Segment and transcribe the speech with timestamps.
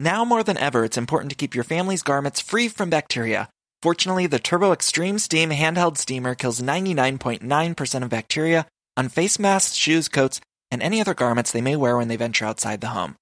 [0.00, 3.48] Now more than ever, it's important to keep your family's garments free from bacteria.
[3.82, 10.08] Fortunately, the Turbo Extreme Steam handheld steamer kills 99.9% of bacteria on face masks, shoes,
[10.08, 13.14] coats, and any other garments they may wear when they venture outside the home.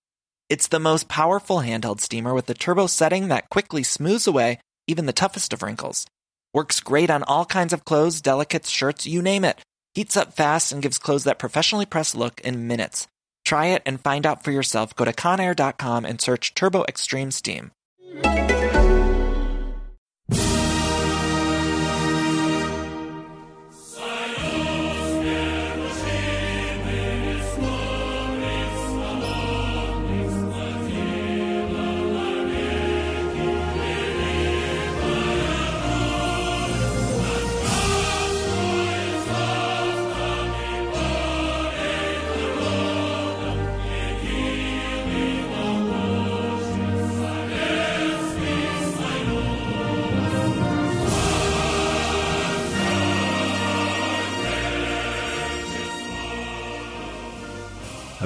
[0.48, 5.06] It's the most powerful handheld steamer with the turbo setting that quickly smooths away even
[5.06, 6.06] the toughest of wrinkles.
[6.52, 9.58] Works great on all kinds of clothes, delicates, shirts, you name it.
[9.94, 13.06] Heats up fast and gives clothes that professionally pressed look in minutes.
[13.52, 14.96] Try it and find out for yourself.
[14.96, 17.70] Go to conair.com and search Turbo Extreme Steam.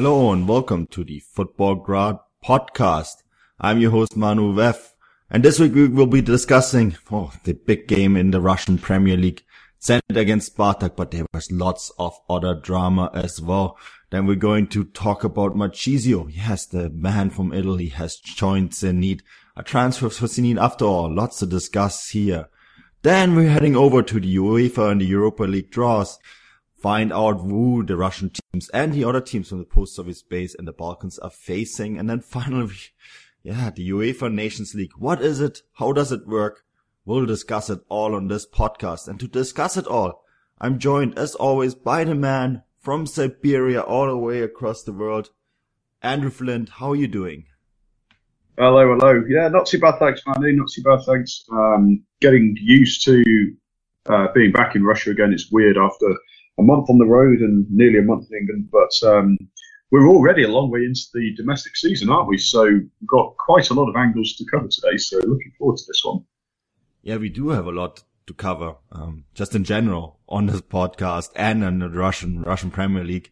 [0.07, 3.25] Hello and welcome to the Futbolgrad podcast.
[3.61, 4.93] I'm your host Manu Veth,
[5.29, 9.17] and this week we will be discussing oh, the big game in the Russian Premier
[9.17, 9.43] League,
[9.83, 13.77] Zenit against Spartak, but there was lots of other drama as well.
[14.11, 16.31] Then we're going to talk about Marchisio.
[16.33, 19.23] Yes, the man from Italy has joined Zenit.
[19.57, 21.13] A transfer for Zenit after all.
[21.13, 22.49] Lots to discuss here.
[23.03, 26.21] Then we're heading over to the UEFA and the Europa League draws
[26.77, 30.69] find out who the Russian teams and the other teams from the post-Soviet space and
[30.69, 31.99] the Balkans are facing.
[31.99, 32.75] And then finally,
[33.43, 34.93] yeah, the UEFA Nations League.
[34.99, 35.63] What is it?
[35.75, 36.65] How does it work?
[37.05, 39.09] We'll discuss it all on this podcast.
[39.09, 40.25] And to discuss it all,
[40.61, 45.31] I'm joined as always by the man from Siberia all the way across the world.
[46.03, 47.47] Andrew Flint, how are you doing?
[48.59, 49.23] Hello, hello.
[49.29, 50.53] Yeah, not too bad, thanks, Manny.
[50.53, 51.45] Not too bad, thanks.
[51.53, 53.23] Um, getting used to
[54.07, 55.33] uh, being back in Russia again.
[55.33, 56.17] It's weird after
[56.59, 59.39] a month on the road and nearly a month in England, but um,
[59.91, 62.39] we're already a long way into the domestic season, aren't we?
[62.39, 64.97] So we've got quite a lot of angles to cover today.
[64.97, 66.25] So looking forward to this one.
[67.03, 71.31] Yeah, we do have a lot to cover, um, just in general on this podcast
[71.37, 73.31] and in the Russian Russian Premier League.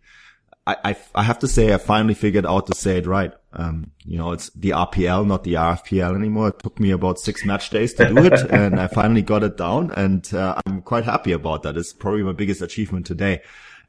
[0.67, 3.33] I, I, I have to say I finally figured out to say it right.
[3.53, 6.49] Um, you know, it's the RPL, not the RFPL anymore.
[6.49, 9.57] It took me about six match days to do it and I finally got it
[9.57, 11.77] down and uh, I'm quite happy about that.
[11.77, 13.43] It's probably my biggest achievement today.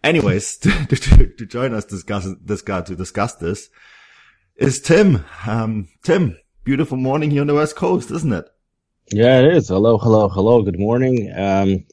[0.03, 3.69] Anyways, to, to, to join us discuss this guy to discuss this
[4.57, 5.25] is Tim.
[5.47, 8.45] Um, Tim, beautiful morning here on the West Coast, isn't it?
[9.11, 9.69] Yeah, it is.
[9.69, 10.61] Hello, hello, hello.
[10.61, 11.31] Good morning.
[11.35, 11.85] Um,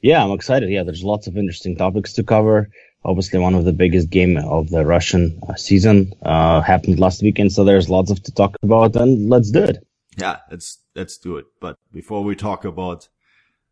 [0.00, 0.70] yeah, I'm excited.
[0.70, 2.70] Yeah, there's lots of interesting topics to cover
[3.04, 7.52] obviously one of the biggest game of the Russian uh, season uh, happened last weekend.
[7.52, 9.86] So there's lots of to talk about, and let's do it.
[10.16, 11.46] Yeah, let's let's do it.
[11.60, 13.08] But before we talk about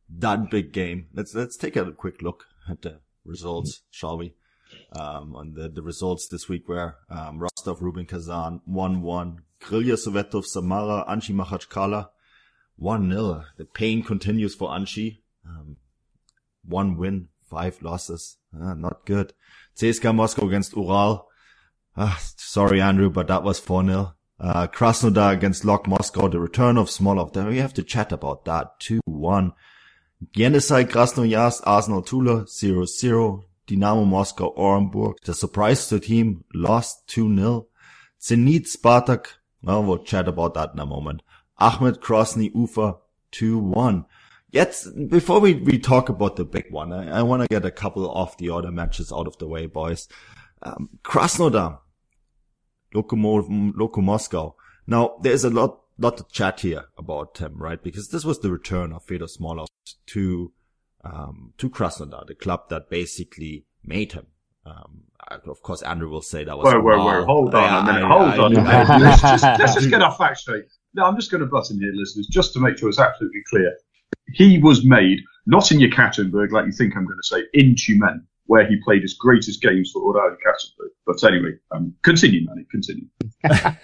[0.09, 4.35] that big game, let's let's take a quick look at the results, shall we?
[4.93, 10.45] Um, on the, the results this week were um, Rostov Rubin Kazan 1-1, Krylia Sovetov
[10.45, 12.09] Samara, Anzhi Makhachkala
[12.81, 13.45] 1-0.
[13.57, 15.19] The pain continues for Anzhi.
[15.47, 15.77] Um,
[16.65, 18.38] one win, five losses.
[18.55, 19.33] Uh, not good.
[19.77, 21.29] CSKA Moscow against Ural.
[21.97, 24.15] Uh, sorry, Andrew, but that was 4-0.
[24.41, 27.33] Uh, Krasnodar against Lok Moscow, the return of Smolov.
[27.33, 28.79] There we have to chat about that.
[28.81, 29.53] 2-1.
[30.37, 33.45] Yenisei Krasnoyarsk, Arsenal Tula, 0-0.
[33.67, 35.15] Dynamo Moscow, Orenburg.
[35.25, 37.67] The surprise to team lost 2-0.
[38.21, 39.27] Zenit Spartak.
[39.63, 41.23] Well, we'll chat about that in a moment.
[41.61, 42.97] Akhmat Grozny Ufa,
[43.33, 44.07] 2-1.
[44.51, 47.71] Yet, before we, we talk about the big one, I, I want to get a
[47.71, 50.09] couple of the other matches out of the way, boys.
[50.63, 51.81] Um, Krasnodar,
[52.95, 54.55] Lokomo, Loko Moscow.
[54.87, 57.83] Now, there's a lot, lot to chat here about him, right?
[57.83, 59.67] Because this was the return of Fedor Smolov
[60.07, 60.53] to,
[61.05, 64.29] um, to Krasnodar, the club that basically made him.
[64.65, 66.73] Um, of course, Andrew will say that was.
[66.73, 67.25] Whoa, whoa, whoa!
[67.25, 68.07] Hold on a minute.
[68.07, 68.89] Hold I, on a minute.
[69.01, 70.65] let's, just, let's just get our facts straight.
[70.95, 73.43] No, I'm just going to butt in here, listeners, just to make sure it's absolutely
[73.49, 73.75] clear
[74.33, 78.23] he was made not in Yekaterinburg, like you think I'm going to say, in Tyumen,
[78.47, 80.91] where he played his greatest games for Ural Yekaterinburg.
[81.07, 83.07] But anyway, um, continue, Manny, continue.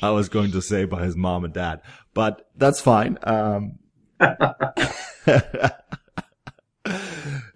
[0.00, 1.82] I was going to say by his mom and dad,
[2.14, 3.18] but that's fine.
[3.24, 3.80] Um,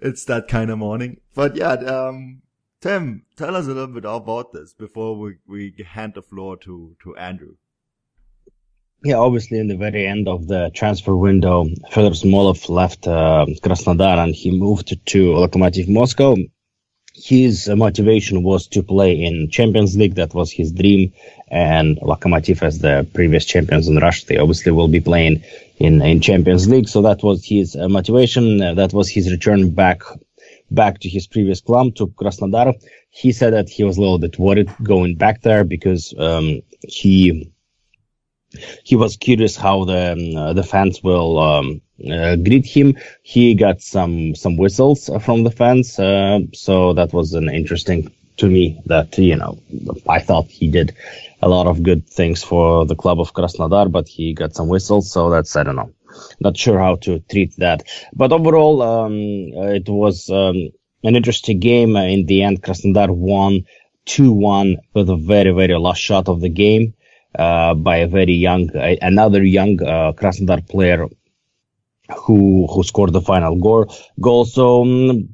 [0.00, 1.20] it's that kind of morning.
[1.34, 2.42] But yeah, um,
[2.80, 6.96] Tim, tell us a little bit about this before we, we hand the floor to,
[7.02, 7.54] to Andrew.
[9.04, 14.16] Yeah, obviously, in the very end of the transfer window, Fedor Smolov left uh, Krasnodar
[14.16, 16.36] and he moved to Lokomotiv Moscow.
[17.14, 20.14] His motivation was to play in Champions League.
[20.14, 21.12] That was his dream.
[21.48, 25.44] And Lokomotiv, as the previous champions in Russia, they obviously will be playing
[25.76, 26.88] in, in Champions League.
[26.88, 28.62] So that was his uh, motivation.
[28.62, 30.00] Uh, that was his return back
[30.70, 32.72] back to his previous club to Krasnodar.
[33.10, 37.53] He said that he was a little bit worried going back there because um, he
[38.84, 41.80] he was curious how the um, uh, the fans will um,
[42.10, 42.96] uh, greet him.
[43.22, 48.46] He got some some whistles from the fans, uh, so that was an interesting to
[48.46, 48.80] me.
[48.86, 49.58] That you know,
[50.08, 50.94] I thought he did
[51.42, 55.10] a lot of good things for the club of Krasnodar, but he got some whistles,
[55.10, 55.92] so that's I don't know.
[56.40, 60.70] Not sure how to treat that, but overall, um, it was um,
[61.02, 61.96] an interesting game.
[61.96, 63.66] In the end, Krasnodar won
[64.04, 66.94] two one with a very very last shot of the game
[67.38, 68.70] uh, by a very young,
[69.02, 71.08] another young uh, Krasnodar player
[72.16, 73.86] who who scored the final goal.
[74.20, 74.44] Goal.
[74.44, 75.33] So um,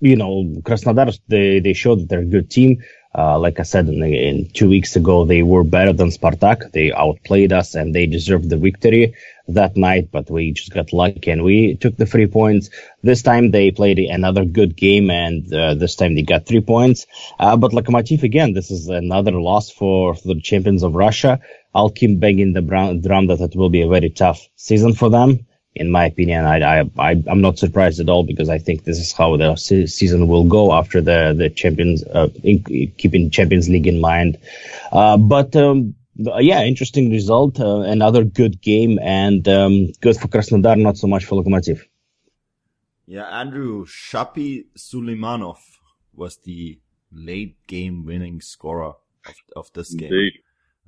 [0.00, 2.82] you know, Krasnodar they they showed they're a good team.
[3.14, 6.72] Uh, like I said, in, in, two weeks ago, they were better than Spartak.
[6.72, 9.14] They outplayed us and they deserved the victory
[9.48, 12.68] that night, but we just got lucky and we took the three points.
[13.02, 17.06] This time they played another good game and uh, this time they got three points.
[17.40, 21.40] Uh, but Lokomotiv again, this is another loss for, for, the champions of Russia.
[21.74, 25.46] I'll keep banging the drum that it will be a very tough season for them.
[25.78, 28.98] In my opinion, I, I, I, am not surprised at all because I think this
[28.98, 32.62] is how the se- season will go after the, the champions, uh, in,
[32.98, 34.38] keeping Champions League in mind.
[34.92, 37.60] Uh, but, um, yeah, interesting result.
[37.60, 41.82] Uh, another good game and um, good for Krasnodar, not so much for Lokomotiv.
[43.06, 45.58] Yeah, Andrew Shapi Suleimanov
[46.12, 46.78] was the
[47.12, 48.94] late game winning scorer
[49.26, 50.12] of, of this game.
[50.12, 50.32] Indeed.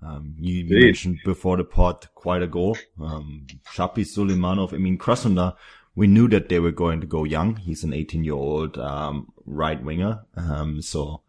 [0.03, 2.77] Um, you, you mentioned before the pod quite a goal.
[3.01, 5.57] Um, Shapi Suleimanov, I mean, Krasnodar,
[5.95, 7.57] we knew that they were going to go young.
[7.57, 10.25] He's an 18 year old, um, right winger.
[10.37, 11.23] Um, so,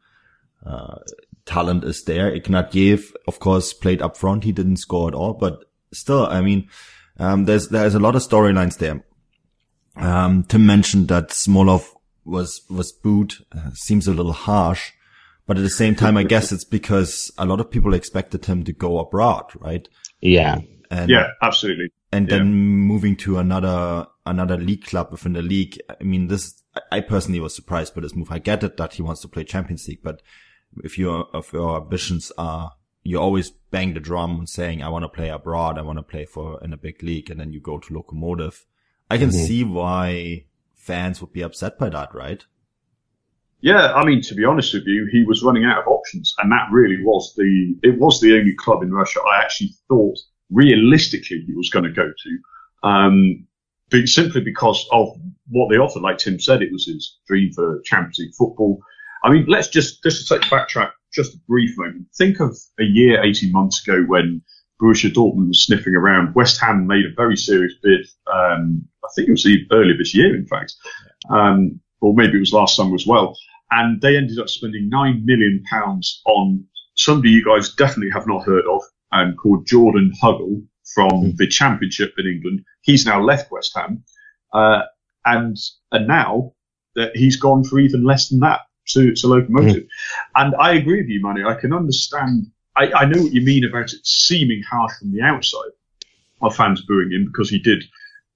[0.66, 1.00] uh,
[1.46, 2.32] talent is there.
[2.32, 4.44] Ignatiev, of course, played up front.
[4.44, 6.70] He didn't score at all, but still, I mean,
[7.18, 9.04] um, there's, there's a lot of storylines there.
[9.98, 11.90] Um, Tim mentioned that Smolov
[12.24, 13.34] was, was booed.
[13.52, 14.92] Uh, seems a little harsh,
[15.46, 18.64] but at the same time, I guess it's because a lot of people expected him
[18.64, 19.88] to go abroad, right?
[20.22, 20.60] Yeah.
[20.90, 21.92] And, yeah, absolutely.
[22.12, 22.38] And yeah.
[22.38, 25.80] then moving to another, another league club within the league.
[25.90, 26.62] I mean, this,
[26.92, 28.32] I personally was surprised by this move.
[28.32, 30.22] I get it that he wants to play Champions League, but
[30.84, 32.72] if your if your ambitions are
[33.04, 36.26] you always bang the drum saying I want to play abroad, I want to play
[36.26, 38.66] for in a big league, and then you go to Lokomotiv.
[39.10, 39.46] I can mm-hmm.
[39.46, 40.46] see why
[40.76, 42.46] fans would be upset by that, right?
[43.62, 46.52] Yeah, I mean to be honest with you, he was running out of options, and
[46.52, 50.18] that really was the it was the only club in Russia I actually thought
[50.50, 52.88] realistically he was going to go to.
[52.88, 53.48] Um,
[53.92, 55.10] but simply because of
[55.50, 58.82] what they offered, like Tim said, it was his dream for Champions League football.
[59.24, 62.08] I mean, let's just just to take backtrack just a brief moment.
[62.18, 64.42] Think of a year, eighteen months ago when
[64.82, 66.34] Borussia Dortmund was sniffing around.
[66.34, 68.08] West Ham made a very serious bid.
[68.26, 70.74] Um, I think it was earlier this year, in fact,
[71.30, 73.38] um, or maybe it was last summer as well.
[73.72, 78.46] And they ended up spending nine million pounds on somebody you guys definitely have not
[78.46, 80.64] heard of, um, called Jordan Hugill
[80.94, 81.38] from mm.
[81.38, 82.64] the Championship in England.
[82.82, 84.04] He's now left West Ham,
[84.54, 84.82] uh,
[85.26, 85.58] and
[85.92, 86.54] and now
[86.96, 89.76] that he's gone for even less than that to, to Lokomotiv.
[89.76, 89.88] Mm.
[90.36, 91.44] And I agree with you, Manny.
[91.44, 92.48] I can understand.
[92.76, 95.72] I, I know what you mean about it seeming harsh from the outside
[96.42, 97.84] of fans booing him because he did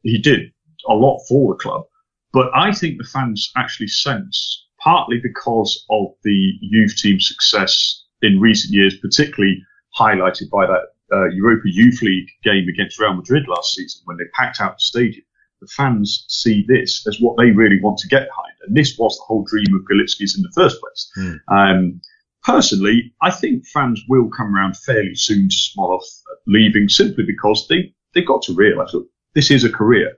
[0.04, 0.52] he did
[0.88, 1.86] a lot for the club.
[2.32, 8.40] But I think the fans actually sense, partly because of the youth team success in
[8.40, 9.62] recent years, particularly
[10.00, 14.24] highlighted by that uh, Europa Youth League game against Real Madrid last season when they
[14.34, 15.26] packed out the stadium
[15.62, 18.54] the fans see this as what they really want to get behind.
[18.68, 21.12] And this was the whole dream of Galitsky's in the first place.
[21.18, 21.40] Mm.
[21.48, 22.02] Um,
[22.44, 26.02] personally, I think fans will come around fairly soon to Smolov
[26.48, 30.14] leaving simply because they, they've got to realise that this is a career.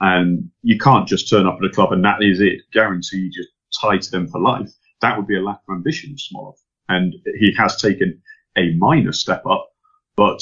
[0.00, 3.46] And you can't just turn up at a club and that is it, guaranteed you're
[3.80, 4.70] tied to them for life.
[5.00, 6.56] That would be a lack of ambition Smolov.
[6.88, 8.22] And he has taken
[8.56, 9.68] a minor step up,
[10.16, 10.40] but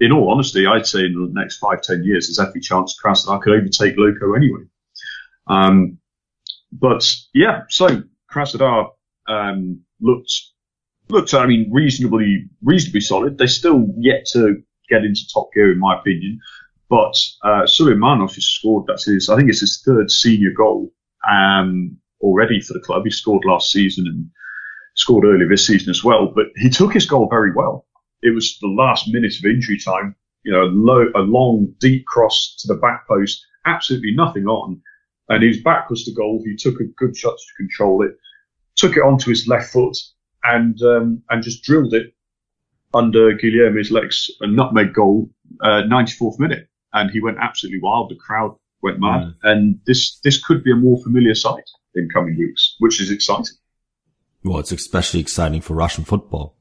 [0.00, 3.42] in all honesty, I'd say in the next five, ten years, there's every chance Krasnodar
[3.42, 4.62] could overtake Loco anyway.
[5.48, 5.98] Um,
[6.70, 7.04] but
[7.34, 8.90] yeah, so Krasnodar
[9.26, 10.32] um, looked
[11.08, 13.38] looked, I mean, reasonably reasonably solid.
[13.38, 16.40] They're still yet to get into top gear, in my opinion.
[16.88, 18.84] But uh, Suleimanov has scored.
[18.86, 19.28] That's his.
[19.28, 20.92] I think it's his third senior goal
[21.28, 23.02] um, already for the club.
[23.04, 24.30] He scored last season and
[24.94, 26.32] scored earlier this season as well.
[26.34, 27.86] But he took his goal very well.
[28.22, 30.14] It was the last minute of injury time.
[30.42, 34.80] You know, a, low, a long, deep cross to the back post, absolutely nothing on,
[35.28, 36.42] and his back was the goal.
[36.44, 38.12] He took a good shot to control it,
[38.76, 39.96] took it onto his left foot,
[40.44, 42.14] and um, and just drilled it
[42.94, 45.28] under Guilherme's legs, a nutmeg goal,
[45.62, 48.10] uh, 94th minute, and he went absolutely wild.
[48.10, 49.34] The crowd went mad, mm.
[49.42, 53.56] and this this could be a more familiar sight in coming weeks, which is exciting.
[54.44, 56.56] Well, it's especially exciting for Russian football,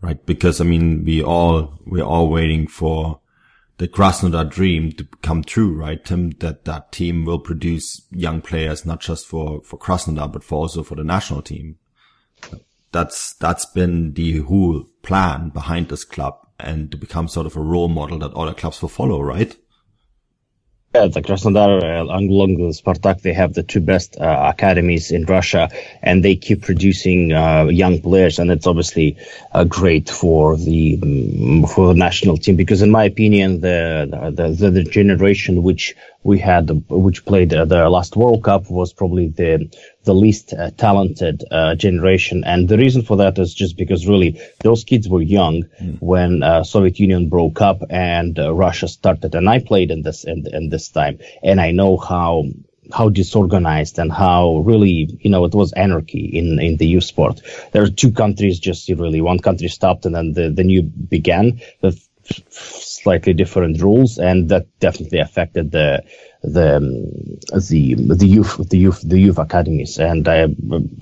[0.00, 0.24] right?
[0.24, 3.20] Because I mean, we all we're all waiting for
[3.78, 6.30] the Krasnodar dream to come true, right, Tim?
[6.40, 10.82] That that team will produce young players not just for for Krasnodar but for also
[10.82, 11.76] for the national team.
[12.92, 17.60] That's that's been the whole plan behind this club, and to become sort of a
[17.60, 19.56] role model that other clubs will follow, right?
[20.94, 25.26] Yeah, the Krasnodar, uh, along with Spartak, they have the two best uh, academies in
[25.26, 25.68] Russia,
[26.02, 29.18] and they keep producing uh, young players, and it's obviously
[29.52, 34.48] uh, great for the um, for the national team because, in my opinion, the the,
[34.48, 39.28] the, the generation which we had, which played uh, the last World Cup, was probably
[39.28, 39.70] the
[40.08, 44.40] the least uh, talented uh, generation, and the reason for that is just because really
[44.64, 46.00] those kids were young mm.
[46.00, 50.24] when uh, Soviet Union broke up and uh, Russia started, and I played in this
[50.24, 52.44] in, in this time, and I know how
[52.92, 57.42] how disorganized and how really, you know, it was anarchy in, in the youth sport.
[57.72, 61.60] There are two countries just really, one country stopped and then the, the new began
[61.82, 62.07] with
[62.50, 64.18] slightly different rules.
[64.18, 66.04] And that definitely affected the,
[66.42, 66.80] the,
[67.52, 69.98] the, the youth, the youth, the youth academies.
[69.98, 70.48] And I,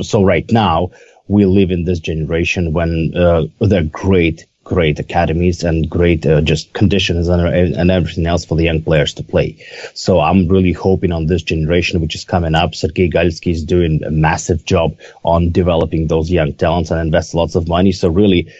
[0.02, 0.90] so right now
[1.28, 6.72] we live in this generation when, uh, they're great great academies and great uh, just
[6.72, 7.40] conditions and,
[7.76, 9.56] and everything else for the young players to play.
[9.94, 12.74] So I'm really hoping on this generation, which is coming up.
[12.74, 17.54] Sergei Galitsky is doing a massive job on developing those young talents and invest lots
[17.54, 17.92] of money.
[17.92, 18.52] So really,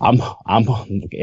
[0.00, 0.66] I'm I'm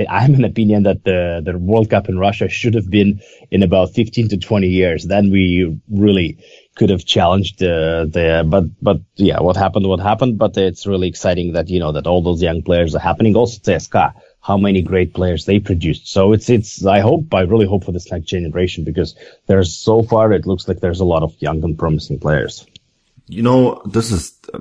[0.09, 3.93] I'm an opinion that the the World Cup in Russia should have been in about
[3.93, 5.05] 15 to 20 years.
[5.05, 6.37] Then we really
[6.75, 9.87] could have challenged the the but but yeah, what happened?
[9.87, 10.37] What happened?
[10.37, 13.35] But it's really exciting that you know that all those young players are happening.
[13.35, 14.13] Also, CSKA
[14.45, 16.07] how many great players they produced.
[16.07, 19.15] So it's, it's, I hope, I really hope for this next generation because
[19.47, 22.63] there's so far, it looks like there's a lot of young and promising players.
[23.27, 24.59] You know, this is, uh,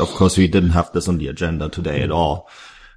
[0.00, 2.48] of course, we didn't have this on the agenda today at all.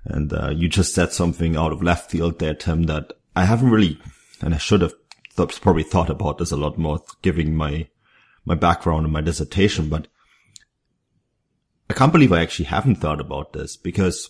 [0.09, 3.69] And, uh, you just said something out of left field there, Tim, that I haven't
[3.69, 3.99] really,
[4.41, 4.93] and I should have
[5.37, 7.87] th- probably thought about this a lot more, giving my,
[8.45, 10.07] my background and my dissertation, but
[11.89, 14.29] I can't believe I actually haven't thought about this because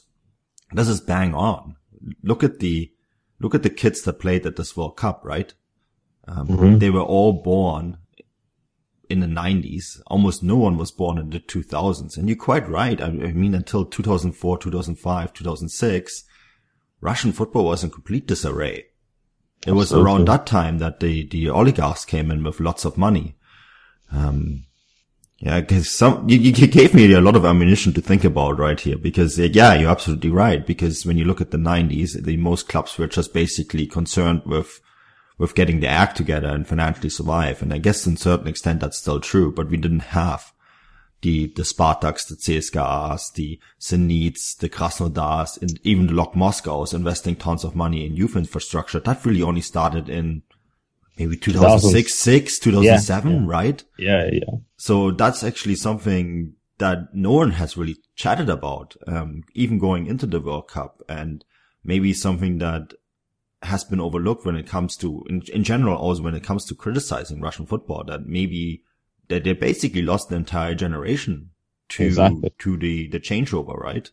[0.71, 1.75] this is bang on
[2.24, 2.91] look at the
[3.39, 5.53] look at the kids that played at this World Cup, right?
[6.27, 6.77] Um, mm-hmm.
[6.79, 7.98] They were all born
[9.10, 10.00] in the 90s.
[10.08, 12.16] Almost no one was born in the 2000s.
[12.18, 13.01] And you're quite right.
[13.01, 16.24] I mean, until 2004, 2005, 2006,
[17.01, 18.86] Russian football was in complete disarray.
[19.66, 23.36] It was around that time that the, the oligarchs came in with lots of money.
[24.12, 24.66] Um,
[25.39, 28.80] yeah, because some you, you gave me a lot of ammunition to think about right
[28.80, 30.66] here because uh, yeah, you're absolutely right.
[30.66, 34.82] Because when you look at the '90s, the most clubs were just basically concerned with
[35.39, 37.63] with getting their act together and financially survive.
[37.63, 40.53] And I guess in certain extent that's still true, but we didn't have
[41.22, 47.36] the the Spartaks, the CSKAs, the Zenits, the Krasnodars, and even the Lok Moscows investing
[47.36, 49.00] tons of money in youth infrastructure.
[49.00, 50.43] That really only started in
[51.17, 53.46] maybe 2006, 6, 2007, yeah, yeah.
[53.48, 53.84] right?
[53.98, 54.58] Yeah, yeah.
[54.77, 60.25] So that's actually something that no one has really chatted about, um, even going into
[60.25, 61.43] the World Cup and
[61.84, 62.93] maybe something that
[63.62, 66.75] has been overlooked when it comes to, in, in general, also when it comes to
[66.75, 68.84] criticizing Russian football, that maybe
[69.28, 71.51] that they basically lost the entire generation
[71.89, 72.54] to, exactly.
[72.60, 74.10] to the, the changeover, right?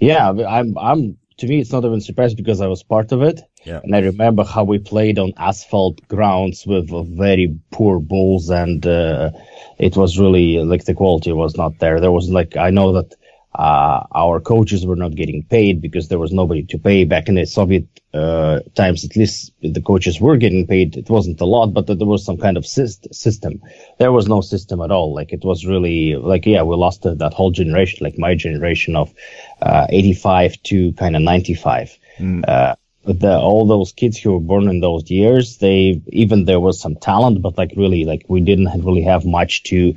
[0.00, 3.40] Yeah, I'm, I'm to me, it's not even surprised because I was part of it.
[3.64, 3.80] Yeah.
[3.82, 9.30] And I remember how we played on asphalt grounds with very poor balls and, uh,
[9.78, 12.00] it was really like the quality was not there.
[12.00, 13.14] There was like, I know that
[13.54, 17.34] uh, our coaches were not getting paid because there was nobody to pay back in
[17.34, 19.04] the Soviet uh, times.
[19.04, 20.96] At least the coaches were getting paid.
[20.96, 23.60] It wasn't a lot, but there was some kind of system.
[23.98, 25.14] There was no system at all.
[25.14, 29.12] Like it was really like yeah, we lost that whole generation, like my generation of
[29.60, 31.98] uh, 85 to kind of 95.
[32.18, 32.48] Mm.
[32.48, 36.80] Uh, the, all those kids who were born in those years, they even there was
[36.80, 39.94] some talent, but like really, like we didn't really have much to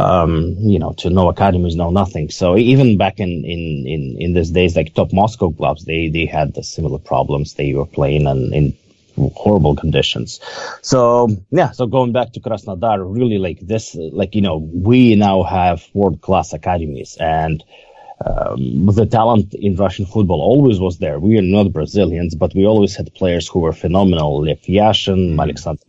[0.00, 2.30] um, you know, to no academies, no nothing.
[2.30, 6.26] So even back in, in, in, in these days, like top Moscow clubs, they, they
[6.26, 7.54] had the similar problems.
[7.54, 8.76] They were playing and in
[9.34, 10.40] horrible conditions.
[10.82, 15.42] So yeah, so going back to Krasnodar, really like this, like, you know, we now
[15.42, 17.62] have world class academies and,
[18.22, 21.18] um, the talent in Russian football always was there.
[21.18, 24.42] We are not Brazilians, but we always had players who were phenomenal.
[24.42, 25.40] Lev Yashin, mm-hmm.
[25.40, 25.80] Alexander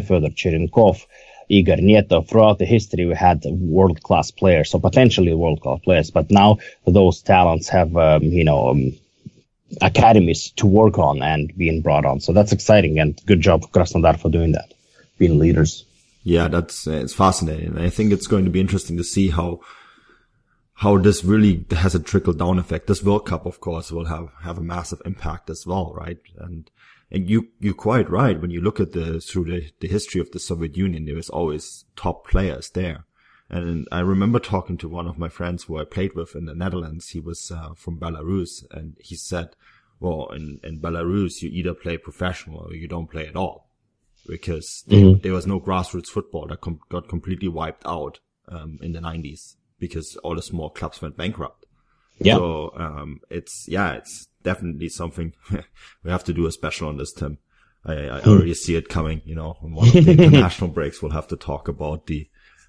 [0.00, 1.04] Fyodor Cherenkov,
[1.48, 2.22] Igor Neto.
[2.22, 6.10] Throughout the history, we had world class players, so potentially world class players.
[6.10, 8.92] But now those talents have, um, you know, um,
[9.80, 12.20] academies to work on and being brought on.
[12.20, 14.72] So that's exciting and good job Krasnodar for doing that,
[15.18, 15.84] being leaders.
[16.22, 17.78] Yeah, that's it's fascinating.
[17.78, 19.60] I think it's going to be interesting to see how
[20.74, 22.86] how this really has a trickle down effect.
[22.86, 26.18] This World Cup, of course, will have, have a massive impact as well, right?
[26.38, 26.70] And,
[27.10, 28.40] and you, you're quite right.
[28.40, 31.30] When you look at the, through the, the history of the Soviet Union, there was
[31.30, 33.04] always top players there.
[33.48, 36.54] And I remember talking to one of my friends who I played with in the
[36.54, 37.10] Netherlands.
[37.10, 39.50] He was uh, from Belarus and he said,
[40.00, 43.70] well, in, in Belarus, you either play professional or you don't play at all
[44.26, 45.20] because mm-hmm.
[45.22, 49.54] there was no grassroots football that com- got completely wiped out um, in the 90s
[49.78, 51.66] because all the small clubs went bankrupt.
[52.18, 52.36] Yeah.
[52.36, 55.34] So, um, it's, yeah, it's definitely something
[56.04, 57.38] we have to do a special on this, Tim.
[57.84, 58.30] I, I hmm.
[58.30, 61.36] already see it coming, you know, on one of the international breaks, we'll have to
[61.36, 62.28] talk about the,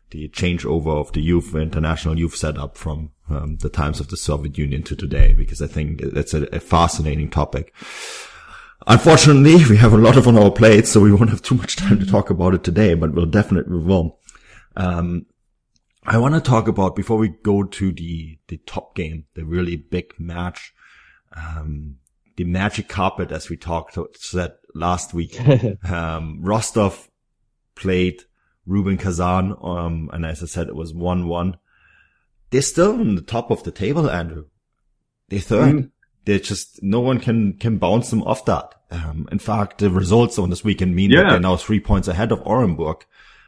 [0.10, 4.58] the changeover of the youth, international youth setup from um, the times of the Soviet
[4.58, 7.74] Union to today, because I think it's a, a, fascinating topic.
[8.88, 11.76] Unfortunately, we have a lot of on our plates, so we won't have too much
[11.76, 14.20] time to talk about it today, but we'll definitely will.
[14.76, 15.26] Um,
[16.06, 19.76] I want to talk about before we go to the the top game, the really
[19.76, 20.74] big match,
[21.36, 21.98] um,
[22.36, 25.40] the magic carpet, as we talked said last week.
[25.90, 27.10] um, Rostov
[27.76, 28.24] played
[28.66, 31.58] Rubin Kazan, um, and as I said, it was one one.
[32.50, 34.46] They're still on the top of the table, Andrew.
[35.30, 35.76] They're third.
[35.76, 35.92] Mm.
[36.26, 38.74] They're just no one can can bounce them off that.
[38.90, 41.24] Um, in fact, the results on this weekend mean yeah.
[41.24, 43.02] that they're now three points ahead of Orenburg,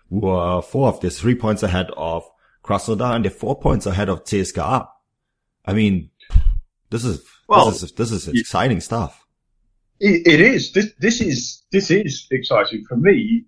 [0.09, 2.29] who are four of this, three points ahead of
[2.63, 4.87] Krasnodar and they're four points ahead of CSKA.
[5.65, 6.09] I mean,
[6.89, 9.25] this is, well, this is, this is exciting stuff.
[9.99, 10.71] it, it is.
[10.71, 13.45] This, this is, this is exciting for me.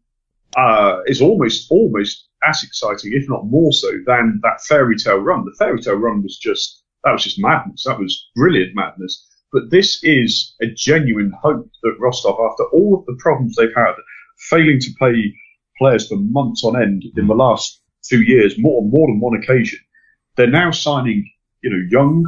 [0.57, 5.45] Uh, it's almost, almost as exciting, if not more so, than that fairy tale run.
[5.45, 7.83] The fairy tale run was just, that was just madness.
[7.85, 9.27] That was brilliant madness.
[9.53, 13.93] But this is a genuine hope that Rostov, after all of the problems they've had,
[14.49, 15.33] failing to pay
[15.77, 19.79] players for months on end in the last two years, more more than one occasion.
[20.35, 21.29] They're now signing,
[21.61, 22.25] you know, young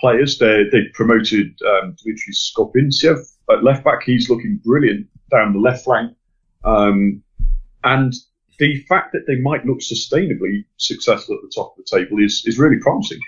[0.00, 0.38] players.
[0.38, 3.18] They they promoted um, Dmitry Skopintsev
[3.50, 4.02] at left back.
[4.04, 6.16] He's looking brilliant down the left flank.
[6.64, 7.22] Um,
[7.84, 8.12] and
[8.58, 12.42] the fact that they might look sustainably successful at the top of the table is
[12.46, 13.20] is really promising.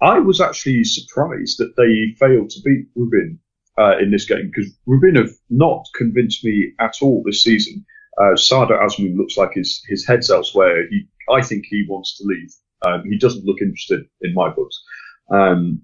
[0.00, 3.38] I was actually surprised that they failed to beat Rubin
[3.78, 7.84] uh, in this game because Rubin have not convinced me at all this season.
[8.18, 10.86] Uh, Sardar Azmoun looks like his his head's elsewhere.
[10.88, 12.52] He I think he wants to leave.
[12.86, 14.82] Um, he doesn't look interested in my books.
[15.30, 15.82] Um,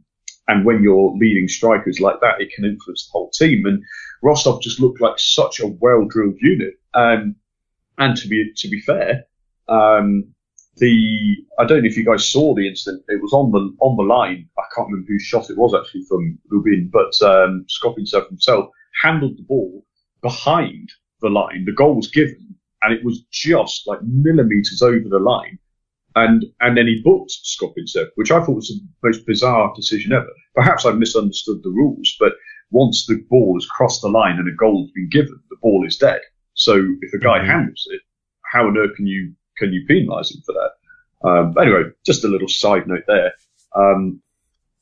[0.50, 3.64] and when you're leading strikers like that, it can influence the whole team.
[3.66, 3.82] And
[4.20, 6.74] Rostov just looked like such a well-drilled unit.
[6.92, 7.36] Um,
[7.98, 9.24] and to be to be fair,
[9.68, 10.24] um,
[10.78, 13.04] the I don't know if you guys saw the incident.
[13.08, 14.48] It was on the on the line.
[14.58, 18.70] I can't remember whose shot it was actually from Rubin, but um, Skopintsev himself
[19.02, 19.84] handled the ball
[20.20, 21.64] behind the line.
[21.64, 25.58] The goal was given, and it was just like millimeters over the line.
[26.16, 30.30] And and then he booked Skopintsev, which I thought was the most bizarre decision ever.
[30.54, 32.32] Perhaps I've misunderstood the rules, but
[32.70, 35.86] once the ball has crossed the line and a goal has been given, the ball
[35.86, 36.20] is dead.
[36.54, 37.50] So if a guy mm-hmm.
[37.50, 38.00] handles it,
[38.44, 41.28] how on earth can you can you penalise him for that?
[41.28, 43.32] Um, anyway, just a little side note there.
[43.76, 44.20] Um,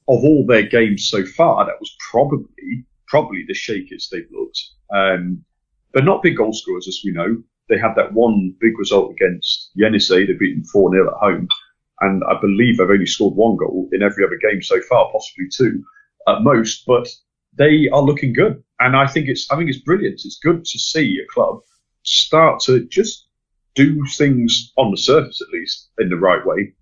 [0.08, 4.60] of all their games so far, that was probably probably the shakiest they've looked.
[4.94, 5.44] Um,
[5.92, 9.70] they're not big goal scorers, as we know they had that one big result against
[9.78, 10.26] Yenisei.
[10.26, 11.48] They beat them 4 0 at home.
[12.00, 15.46] And I believe they've only scored one goal in every other game so far, possibly
[15.52, 15.82] two
[16.28, 16.84] at most.
[16.86, 17.08] But
[17.56, 18.62] they are looking good.
[18.80, 20.22] And I think it's, I think it's brilliant.
[20.24, 21.60] It's good to see a club
[22.04, 23.26] start to just
[23.74, 26.74] do things on the surface, at least in the right way.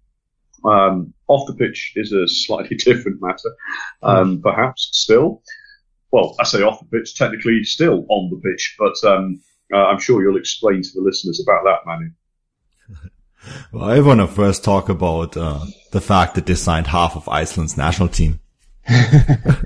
[0.65, 3.55] Um, off the pitch is a slightly different matter,
[4.03, 5.43] um, perhaps still.
[6.11, 9.41] Well, I say off the pitch, technically still on the pitch, but um,
[9.73, 12.11] uh, I'm sure you'll explain to the listeners about that, Manu.
[13.73, 15.61] well, I want to first talk about uh,
[15.93, 18.41] the fact that they signed half of Iceland's national team.
[18.89, 19.59] I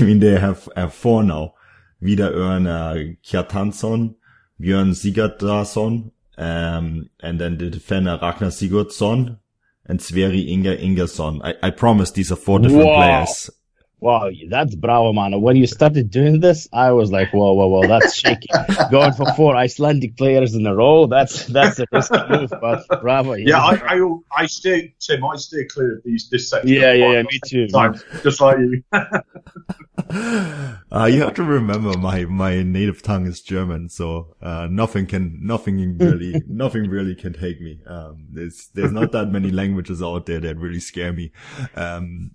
[0.00, 1.54] mean, they have, have four now.
[2.00, 4.16] Vidar Örn uh, Kjartansson,
[4.60, 9.38] Björn Sigurdarsson, um, and then the defender Ragnar Sigurdsson
[9.86, 11.40] and Sverri Inga Ingerson.
[11.44, 12.96] I, I promise these are four different Wow.
[12.96, 13.50] players.
[14.02, 15.40] Wow, that's bravo, man.
[15.40, 18.48] When you started doing this, I was like, whoa, whoa, whoa, that's shaky.
[18.90, 23.34] Going for four Icelandic players in a row, that's that's a risky move, but bravo.
[23.34, 26.68] Yeah, I, I, I steer, Tim, I steer clear of these, this section.
[26.68, 27.68] Yeah, yeah, yeah, me too.
[27.68, 28.82] Times, just like you.
[30.90, 35.38] Uh, you have to remember my, my native tongue is German, so, uh, nothing can,
[35.40, 37.80] nothing really, nothing really can take me.
[37.86, 41.32] Um, there's, there's not that many languages out there that really scare me.
[41.76, 42.32] Um,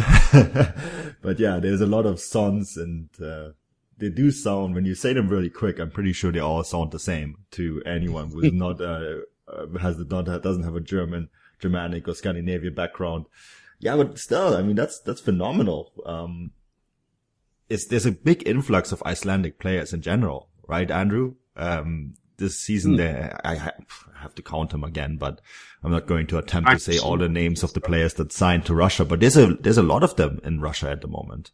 [1.22, 3.50] but yeah, there's a lot of sons and, uh,
[3.98, 6.90] they do sound, when you say them really quick, I'm pretty sure they all sound
[6.90, 12.08] the same to anyone who's not, uh, uh, has not, doesn't have a German, Germanic
[12.08, 13.26] or Scandinavian background.
[13.78, 15.92] Yeah, but still, I mean, that's, that's phenomenal.
[16.04, 16.52] Um,
[17.68, 21.34] it's, there's a big influx of Icelandic players in general, right, Andrew?
[21.56, 23.70] Um, this season there, I ha-
[24.16, 25.40] have to count them again, but
[25.82, 28.66] I'm not going to attempt to say all the names of the players that signed
[28.66, 31.52] to Russia, but there's a, there's a lot of them in Russia at the moment.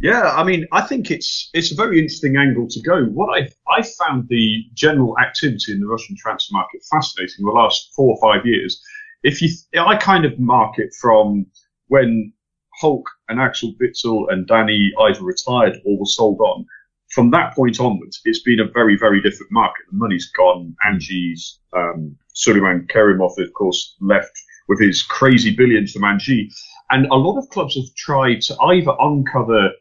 [0.00, 3.04] Yeah, I mean, I think it's it's a very interesting angle to go.
[3.06, 7.92] What I I found the general activity in the Russian transfer market fascinating the last
[7.96, 8.80] four or five years.
[9.24, 11.46] If you, I kind of mark it from
[11.88, 12.32] when
[12.80, 16.64] Hulk and Axel Witsel and Danny either retired or were sold on.
[17.10, 19.82] From that point onwards, it's been a very, very different market.
[19.90, 20.76] The money's gone.
[20.86, 24.30] Angie's, um, Suleiman Kerimov, of course, left
[24.68, 26.50] with his crazy billions from Angie.
[26.90, 29.72] And a lot of clubs have tried to either uncover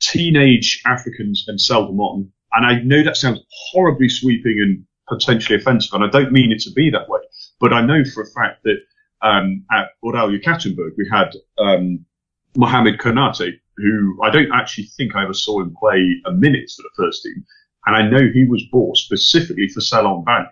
[0.00, 2.30] teenage Africans and sell them on.
[2.52, 3.40] And I know that sounds
[3.72, 7.20] horribly sweeping and potentially offensive, and I don't mean it to be that way.
[7.60, 8.78] But I know for a fact that
[9.22, 12.04] um, at Ural Yekaterinburg we had um,
[12.56, 16.82] Mohamed Konate, who I don't actually think I ever saw him play a minute for
[16.82, 17.44] the first team,
[17.86, 20.48] and I know he was bought specifically for sell on value.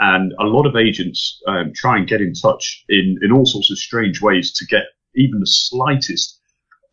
[0.00, 3.70] And a lot of agents um, try and get in touch in, in all sorts
[3.70, 4.84] of strange ways to get
[5.14, 6.40] even the slightest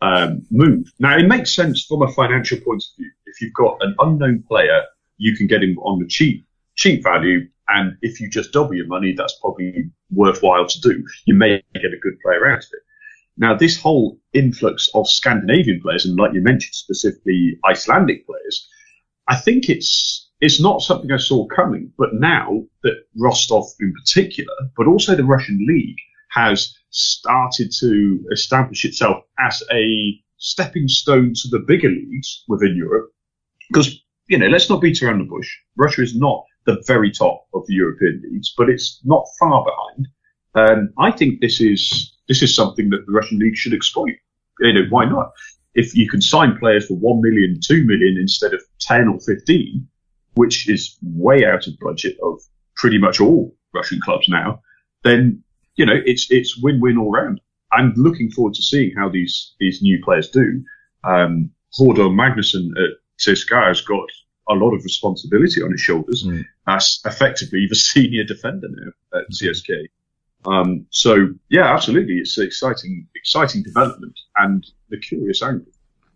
[0.01, 0.91] um, move.
[0.99, 3.11] Now, it makes sense from a financial point of view.
[3.25, 4.83] If you've got an unknown player,
[5.17, 7.47] you can get him on the cheap, cheap value.
[7.69, 11.03] And if you just double your money, that's probably worthwhile to do.
[11.25, 12.83] You may get a good player out of it.
[13.37, 18.67] Now, this whole influx of Scandinavian players, and like you mentioned, specifically Icelandic players,
[19.27, 21.91] I think it's it's not something I saw coming.
[21.97, 25.97] But now that Rostov, in particular, but also the Russian league,
[26.29, 33.11] has started to establish itself as a stepping stone to the bigger leagues within Europe.
[33.69, 35.49] Because, you know, let's not beat around the bush.
[35.75, 40.07] Russia is not the very top of the European leagues, but it's not far behind.
[40.55, 44.15] Um, I think this is this is something that the Russian league should exploit.
[44.59, 45.31] You know, why not?
[45.75, 49.87] If you can sign players for one million, two million instead of ten or fifteen,
[50.37, 52.39] which is way out of budget of
[52.75, 54.61] pretty much all Russian clubs now,
[55.03, 55.43] then
[55.75, 57.41] you know it's it's win-win all round.
[57.73, 60.63] I'm looking forward to seeing how these these new players do.
[61.03, 64.09] Um, Hörður Magnússon at CSKA has got
[64.49, 66.45] a lot of responsibility on his shoulders Mm.
[66.67, 69.69] as effectively the senior defender now at CSK.
[70.45, 75.67] Um, so yeah, absolutely, it's an exciting, exciting development and the curious angle.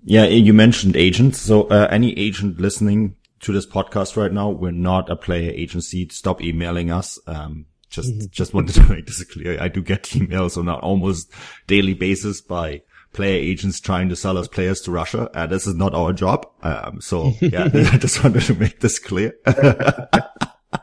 [0.06, 1.40] Yeah, you mentioned agents.
[1.40, 6.08] So, uh, any agent listening to this podcast right now, we're not a player agency.
[6.10, 7.20] Stop emailing us.
[7.28, 9.62] Um, just, just wanted to make this clear.
[9.62, 11.32] I do get emails on an almost
[11.68, 12.82] daily basis by
[13.14, 15.30] player agents trying to sell us players to Russia.
[15.34, 16.48] Uh, this is not our job.
[16.64, 19.34] Um, so yeah, I just wanted to make this clear.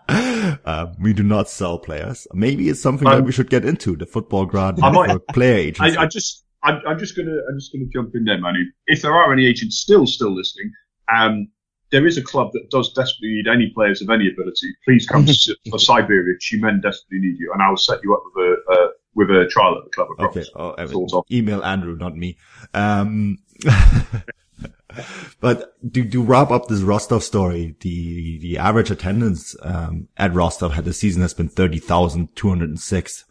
[0.09, 2.27] uh, we do not sell players.
[2.35, 5.19] Maybe it's something that Um, we should get into the football ground I might- for
[5.33, 5.97] player agents.
[5.97, 8.61] I, I just, I'm, I'm just gonna, I'm just gonna jump in there, Manu.
[8.87, 10.71] If there are any agents still, still listening,
[11.15, 11.49] um,
[11.91, 14.69] there is a club that does desperately need any players of any ability.
[14.85, 16.35] Please come to, for Siberia.
[16.55, 19.47] men desperately need you, and I will set you up with a, uh, with a
[19.51, 20.09] trial at the club.
[20.21, 20.45] Okay.
[20.55, 22.37] Oh, Sort email Andrew, not me.
[22.75, 23.39] Um,
[25.41, 30.73] but to, to wrap up this Rostov story, the, the average attendance, um, at Rostov
[30.73, 33.25] had the season has been 30,206.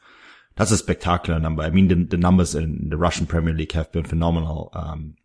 [0.55, 1.63] That's a spectacular number.
[1.63, 5.15] I mean, the, the numbers in the Russian Premier League have been phenomenal, um,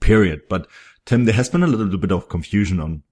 [0.00, 0.42] period.
[0.48, 0.66] But
[1.04, 3.02] Tim, there has been a little bit of confusion on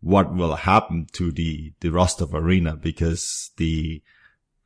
[0.00, 4.02] what will happen to the, the Rostov arena because the,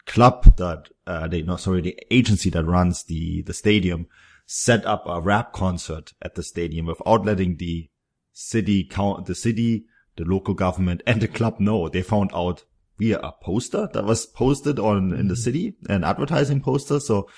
[0.07, 4.07] club that uh, they no sorry the agency that runs the the stadium
[4.47, 7.88] set up a rap concert at the stadium without letting the
[8.33, 9.87] city count the city
[10.17, 11.88] the local government and the club know.
[11.88, 12.64] They found out
[12.99, 17.01] via a poster that was posted on in the city an advertising poster.
[17.01, 17.29] So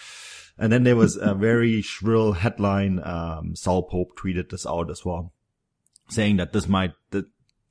[0.59, 5.05] and then there was a very shrill headline um Saul Pope tweeted this out as
[5.05, 5.33] well
[6.09, 7.27] saying that this might that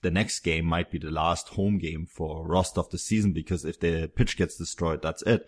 [0.05, 3.79] the next game might be the last home game for Rostov this season because if
[3.79, 5.47] the pitch gets destroyed, that's it.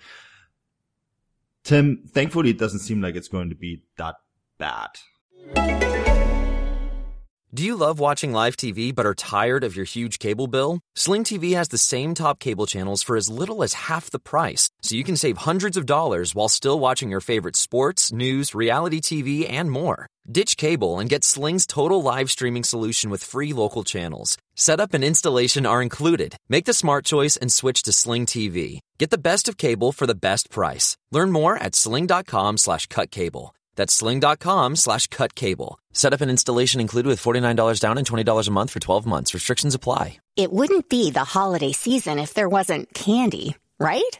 [1.63, 4.15] Tim, thankfully it doesn't seem like it's going to be that
[4.58, 4.89] bad.
[7.54, 10.82] Do you love watching live TV but are tired of your huge cable bill?
[10.96, 14.70] Sling TV has the same top cable channels for as little as half the price,
[14.82, 19.00] so you can save hundreds of dollars while still watching your favorite sports, news, reality
[19.00, 20.08] TV, and more.
[20.30, 24.38] Ditch cable and get Sling's total live streaming solution with free local channels.
[24.56, 26.36] Setup and installation are included.
[26.50, 28.80] Make the smart choice and switch to Sling TV.
[28.98, 30.98] Get the best of cable for the best price.
[31.14, 33.56] Learn more at sling.com slash cut cable.
[33.78, 35.80] That's sling.com slash cut cable.
[35.94, 39.34] Setup and installation included with $49 down and $20 a month for 12 months.
[39.34, 40.18] Restrictions apply.
[40.36, 44.20] It wouldn't be the holiday season if there wasn't candy, right?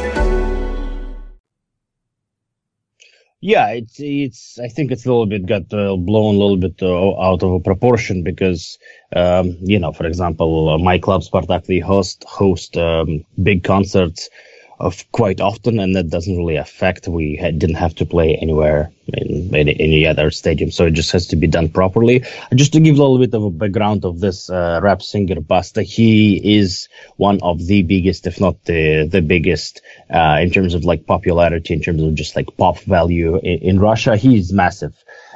[3.43, 4.59] Yeah, it's it's.
[4.59, 7.63] I think it's a little bit got uh, blown a little bit uh, out of
[7.63, 8.77] proportion because,
[9.15, 14.29] um, you know, for example, uh, my club Spartak, they host host um, big concerts
[14.81, 17.07] of quite often, and that doesn't really affect.
[17.07, 21.27] We didn't have to play anywhere in any, any, other stadium, so it just has
[21.27, 22.23] to be done properly.
[22.55, 25.83] Just to give a little bit of a background of this uh, rap singer Basta,
[25.83, 30.83] he is one of the biggest, if not the the biggest, uh, in terms of
[30.83, 34.17] like popularity, in terms of just like pop value in, in Russia.
[34.17, 34.95] He's massive,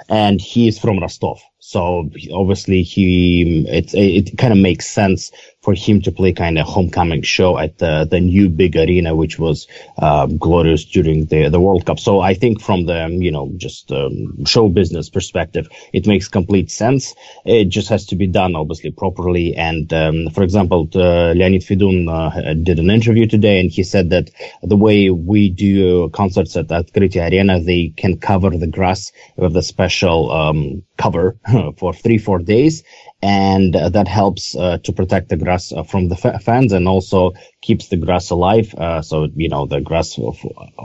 [0.10, 1.40] and he is from Rostov.
[1.68, 6.68] So obviously he, it, it kind of makes sense for him to play kind of
[6.68, 11.60] homecoming show at the, the new big arena, which was, um, glorious during the, the
[11.60, 11.98] World Cup.
[12.00, 16.70] So I think from the, you know, just, um, show business perspective, it makes complete
[16.70, 17.16] sense.
[17.46, 19.56] It just has to be done obviously properly.
[19.56, 24.12] And, um, for example, uh, Leonid Fedun uh, did an interview today and he said
[24.12, 24.30] that
[24.62, 29.64] the way we do concerts at Otkritie Arena, they can cover the grass with a
[29.64, 31.38] special, um, cover
[31.78, 32.84] for three, four days.
[33.22, 37.34] And uh, that helps uh, to protect the grass uh, from the fans and also
[37.66, 38.74] keeps the grass alive.
[38.76, 40.20] Uh, so, you know, the grass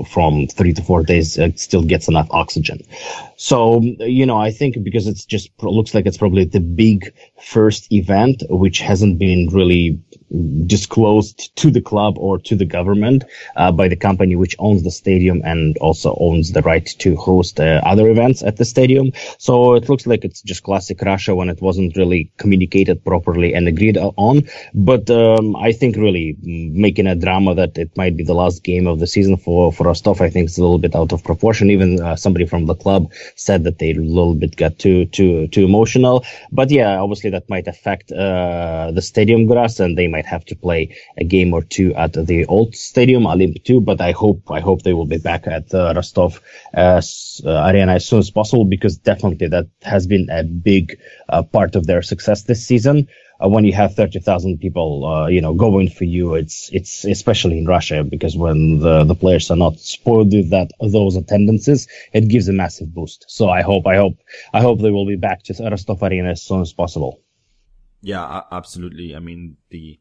[0.08, 2.80] from three to four days uh, still gets enough oxygen.
[3.36, 7.12] So, you know, I think because it's just looks like it's probably the big
[7.42, 10.00] first event, which hasn't been really
[10.66, 13.24] disclosed to the club or to the government
[13.56, 17.58] uh, by the company which owns the stadium and also owns the right to host
[17.58, 19.10] uh, other events at the stadium.
[19.38, 23.66] So it looks like it's just classic Russia when it wasn't really communicated properly and
[23.68, 24.48] agreed on.
[24.74, 26.36] But um, I think really
[26.72, 29.84] making a drama that it might be the last game of the season for for
[29.84, 31.70] Rostov, I think it's a little bit out of proportion.
[31.70, 35.48] Even uh, somebody from the club said that they a little bit got too too
[35.48, 36.24] too emotional.
[36.52, 40.44] But yeah, obviously that might affect uh, the stadium grass and they might might have
[40.44, 44.50] to play a game or two at the old stadium, Olymp 2, but I hope,
[44.50, 46.40] I hope they will be back at uh, Rostov
[46.74, 47.00] uh,
[47.44, 50.98] Arena as soon as possible because definitely that has been a big
[51.30, 53.08] uh, part of their success this season.
[53.42, 57.58] Uh, when you have 30,000 people, uh, you know, going for you, it's, it's especially
[57.58, 62.28] in Russia because when the, the players are not spoiled with that, those attendances, it
[62.28, 63.24] gives a massive boost.
[63.28, 64.18] So I hope, I hope,
[64.52, 67.20] I hope they will be back to Rostov Arena as soon as possible.
[68.02, 69.14] Yeah, absolutely.
[69.14, 69.98] I mean, the,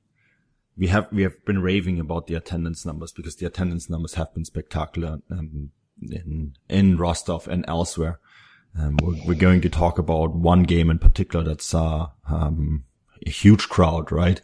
[0.78, 4.34] we have we have been raving about the attendance numbers because the attendance numbers have
[4.34, 5.72] been spectacular um,
[6.02, 8.20] in in Rostov and elsewhere.
[8.80, 12.86] Um, we're, we're, going to talk about one game in particular that's uh, um,
[13.26, 14.42] a huge crowd, right?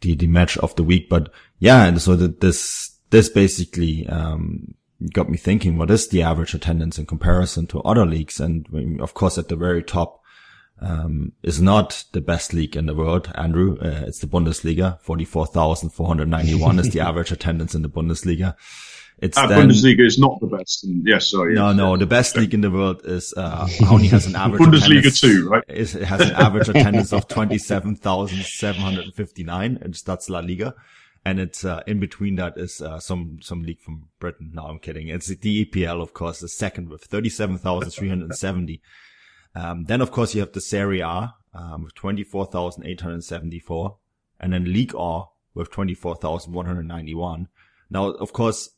[0.00, 4.74] The the match of the week, but yeah, and so that this this basically um,
[5.12, 8.40] got me thinking: what is the average attendance in comparison to other leagues?
[8.40, 10.20] And of course, at the very top
[10.80, 13.78] um, is not the best league in the world, Andrew.
[13.78, 15.00] Uh, it's the Bundesliga.
[15.00, 18.56] 44,491 is the average attendance in the Bundesliga.
[19.20, 20.84] It's uh, then, Bundesliga is not the best.
[20.84, 21.54] And yes, sorry.
[21.54, 25.16] No, no, the best league in the world is, uh, only has an average Bundesliga
[25.18, 25.62] 2, right?
[25.68, 30.74] Is, it has an average attendance of 27,759 and that's La Liga.
[31.22, 34.52] And it's, uh, in between that is, uh, some, some league from Britain.
[34.54, 35.08] No, I'm kidding.
[35.08, 38.80] It's the EPL, of course, the second with 37,370.
[39.54, 43.98] Um, then of course you have the Serie A, um, with 24,874
[44.38, 47.48] and then League A with 24,191.
[47.90, 48.70] Now, of course,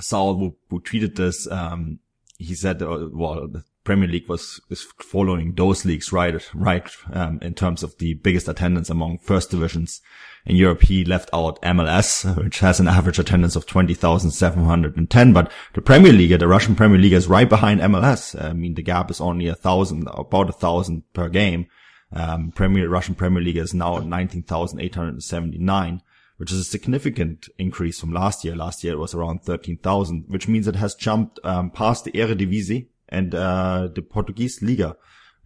[0.00, 1.98] Saul, who, who tweeted this, um,
[2.38, 7.38] he said, uh, well, the Premier League was is following those leagues right, right, um,
[7.42, 10.00] in terms of the biggest attendance among first divisions
[10.46, 10.80] in Europe.
[10.82, 16.38] He left out MLS, which has an average attendance of 20,710, but the Premier League,
[16.38, 18.42] the Russian Premier League is right behind MLS.
[18.42, 21.66] I mean, the gap is only a thousand, about a thousand per game.
[22.10, 26.00] Um, Premier, Russian Premier League is now 19,879
[26.44, 28.54] which is a significant increase from last year.
[28.54, 32.88] Last year it was around 13,000, which means it has jumped um, past the Eredivisie
[33.08, 34.94] and uh, the Portuguese Liga,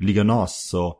[0.00, 0.56] Liga NOS.
[0.56, 0.98] So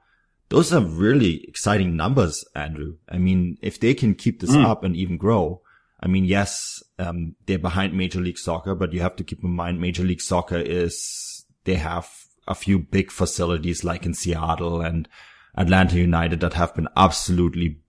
[0.51, 2.99] those are really exciting numbers, Andrew.
[3.09, 4.65] I mean, if they can keep this mm.
[4.65, 5.63] up and even grow,
[5.99, 9.51] I mean, yes, um, they're behind Major League Soccer, but you have to keep in
[9.51, 12.09] mind Major League Soccer is, they have
[12.47, 15.09] a few big facilities like in Seattle and
[15.57, 17.81] Atlanta United that have been absolutely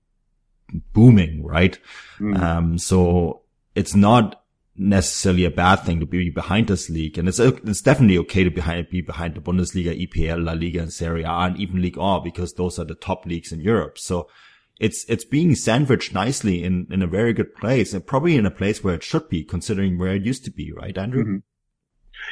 [0.93, 1.77] booming, right?
[2.19, 2.39] Mm.
[2.41, 3.41] Um, so
[3.75, 4.43] it's not
[4.79, 7.17] necessarily a bad thing to be behind this league.
[7.17, 10.93] And it's, it's definitely okay to behind, be behind the Bundesliga, EPL, La Liga and
[10.93, 13.99] Serie A and even League R because those are the top leagues in Europe.
[13.99, 14.29] So
[14.79, 18.51] it's, it's being sandwiched nicely in, in a very good place and probably in a
[18.51, 21.23] place where it should be considering where it used to be, right, Andrew?
[21.23, 21.37] Mm-hmm.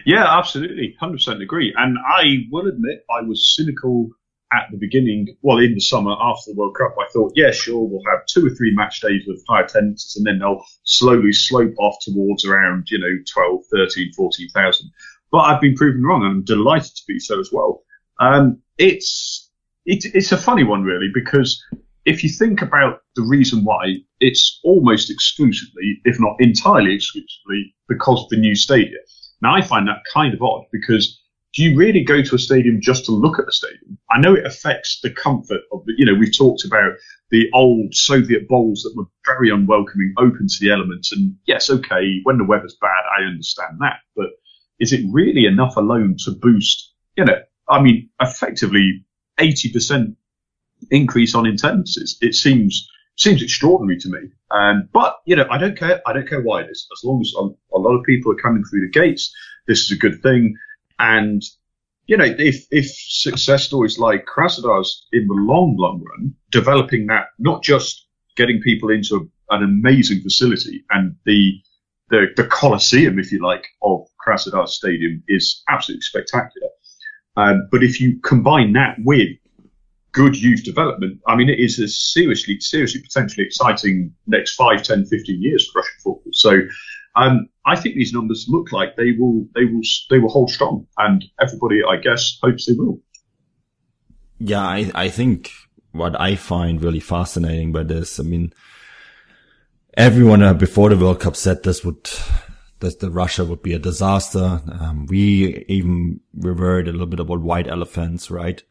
[0.05, 0.95] Yeah, absolutely.
[1.01, 1.73] 100% agree.
[1.77, 4.09] And I will admit I was cynical
[4.53, 7.87] at the beginning, well, in the summer after the World Cup, I thought, yeah, sure,
[7.87, 11.73] we'll have two or three match days with high attendances and then they'll slowly slope
[11.79, 14.91] off towards around, you know, 12, 13, 14,000.
[15.31, 17.83] But I've been proven wrong and I'm delighted to be so as well.
[18.19, 19.51] Um, it's,
[19.85, 21.61] it, it's a funny one really because
[22.05, 28.23] if you think about the reason why, it's almost exclusively, if not entirely exclusively, because
[28.23, 29.01] of the new stadium.
[29.41, 31.21] Now I find that kind of odd because
[31.53, 33.97] do you really go to a stadium just to look at the stadium?
[34.11, 36.93] I know it affects the comfort of you know, we've talked about
[37.29, 41.11] the old Soviet bowls that were very unwelcoming, open to the elements.
[41.11, 43.99] And yes, okay, when the weather's bad, I understand that.
[44.15, 44.27] But
[44.79, 49.03] is it really enough alone to boost, you know, I mean, effectively
[49.39, 50.15] 80%
[50.91, 52.17] increase on attendances?
[52.21, 54.19] It seems, seems extraordinary to me.
[54.51, 56.01] Um, but, you know, I don't care.
[56.05, 56.87] I don't care why it is.
[56.97, 59.35] As long as a, a lot of people are coming through the gates,
[59.67, 60.55] this is a good thing.
[60.99, 61.41] And,
[62.05, 67.27] you know, if, if success stories like Krasnodar's in the long, long run, developing that,
[67.39, 71.53] not just getting people into an amazing facility and the,
[72.09, 76.69] the, the Colosseum, if you like, of Krasnodar Stadium is absolutely spectacular.
[77.35, 79.29] Um, but if you combine that with
[80.11, 85.05] good youth development, I mean, it is a seriously, seriously potentially exciting next 5, 10,
[85.05, 86.31] 15 years for Russian football.
[86.31, 86.59] So
[87.17, 90.87] um, I think these numbers look like they will they will they will hold strong,
[90.97, 93.01] and everybody, I guess, hopes they will.
[94.39, 95.51] Yeah, I I think
[95.91, 98.53] what I find really fascinating by this, I mean,
[99.95, 102.09] everyone uh, before the World Cup said this would
[102.79, 104.61] that the Russia would be a disaster.
[104.79, 108.61] Um, we even were worried a little bit about white elephants, right?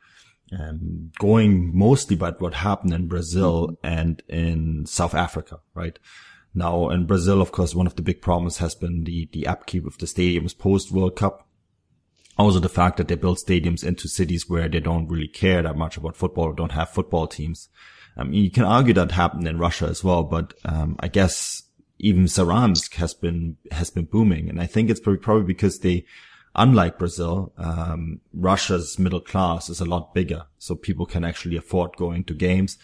[0.57, 5.99] Um, going mostly by what happened in Brazil and in South Africa, right?
[6.57, 9.87] Now in Brazil, of course, one of the big problems has been the, the upkeep
[9.87, 11.47] of the stadiums post World Cup.
[12.39, 15.77] Also the fact that they build stadiums into cities where they don't really care that
[15.77, 17.69] much about football or don't have football teams.
[18.17, 21.63] Um, you can argue that happened in Russia as well, but, um, I guess
[21.99, 24.49] even Saransk has been, has been booming.
[24.49, 26.07] And I think it's probably because they,
[26.55, 30.47] unlike Brazil, um, Russia's middle class is a lot bigger.
[30.59, 32.79] So people can actually afford going to games.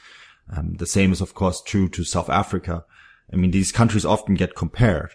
[0.54, 2.84] Um, the same is of course true to South Africa.
[3.32, 5.10] I mean, these countries often get compared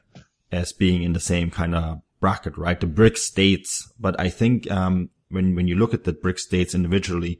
[0.51, 2.79] as being in the same kind of bracket, right?
[2.79, 3.91] The BRIC states.
[3.99, 7.39] But I think, um, when, when you look at the BRIC states individually,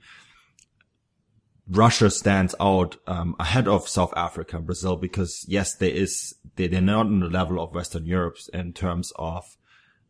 [1.67, 6.81] Russia stands out, um, ahead of South Africa, Brazil, because yes, there is, they, they're
[6.81, 9.57] not on the level of Western Europe in terms of,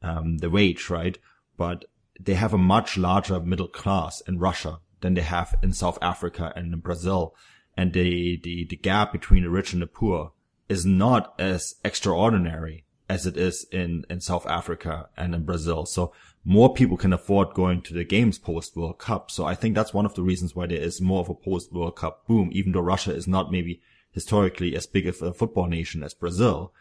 [0.02, 1.18] um, the wage, right?
[1.56, 1.86] But
[2.20, 6.52] they have a much larger middle class in Russia than they have in South Africa
[6.56, 7.36] and in Brazil.
[7.76, 10.34] And the, the, the gap between the rich and the poor
[10.70, 15.86] is not as extraordinary as it is in, in South Africa and in Brazil.
[15.86, 16.12] So
[16.44, 19.32] more people can afford going to the games post World Cup.
[19.32, 21.72] So I think that's one of the reasons why there is more of a post
[21.72, 25.68] World Cup boom, even though Russia is not maybe historically as big of a football
[25.68, 26.74] nation as Brazil.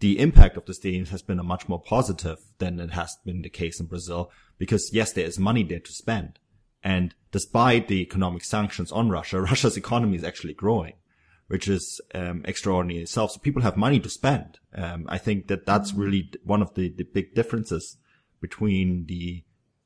[0.00, 3.42] The impact of the stadiums has been a much more positive than it has been
[3.42, 6.38] the case in Brazil because yes, there is money there to spend.
[6.82, 10.94] And despite the economic sanctions on Russia, Russia's economy is actually growing
[11.52, 13.32] which is um, extraordinary itself.
[13.32, 14.58] So people have money to spend.
[14.74, 17.98] Um, I think that that's really one of the, the big differences
[18.40, 19.44] between the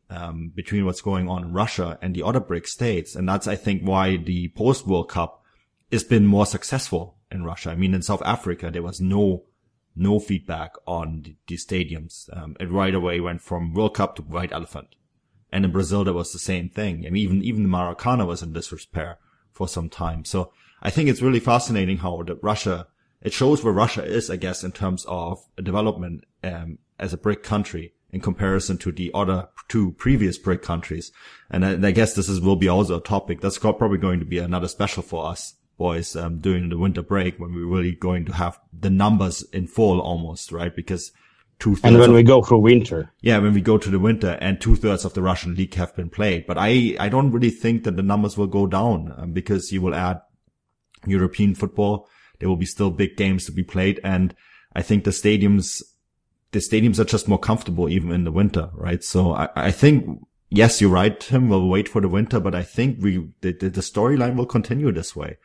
[0.08, 3.56] um, between what's going on in Russia and the other BRIC states, and that's I
[3.56, 5.42] think why the post World Cup
[5.90, 7.70] has been more successful in Russia.
[7.70, 9.42] I mean, in South Africa there was no
[9.96, 12.28] no feedback on the, the stadiums.
[12.32, 14.94] Um, it right away went from World Cup to White Elephant.
[15.50, 17.04] And in Brazil, there was the same thing.
[17.06, 19.18] I mean, even, even the Maracana was in disrepair
[19.50, 20.24] for some time.
[20.24, 20.52] So
[20.86, 22.86] I think it's really fascinating how the Russia,
[23.20, 27.42] it shows where Russia is, I guess, in terms of development, um, as a BRIC
[27.42, 31.10] country in comparison to the other two previous BRIC countries.
[31.50, 34.24] And I, I guess this is, will be also a topic that's probably going to
[34.24, 38.24] be another special for us boys, um, during the winter break when we're really going
[38.26, 40.74] to have the numbers in full almost, right?
[40.74, 41.10] Because
[41.58, 41.84] two thirds.
[41.84, 43.10] And when of, we go through winter.
[43.22, 45.96] Yeah, when we go to the winter and two thirds of the Russian league have
[45.96, 46.46] been played.
[46.46, 49.82] But I, I don't really think that the numbers will go down um, because you
[49.82, 50.20] will add
[51.10, 52.08] European football.
[52.38, 54.00] There will be still big games to be played.
[54.04, 54.34] And
[54.74, 55.82] I think the stadiums,
[56.52, 59.02] the stadiums are just more comfortable even in the winter, right?
[59.02, 61.48] So I, I think, yes, you're right, Tim.
[61.48, 64.92] We'll wait for the winter, but I think we, the, the, the storyline will continue
[64.92, 65.38] this way.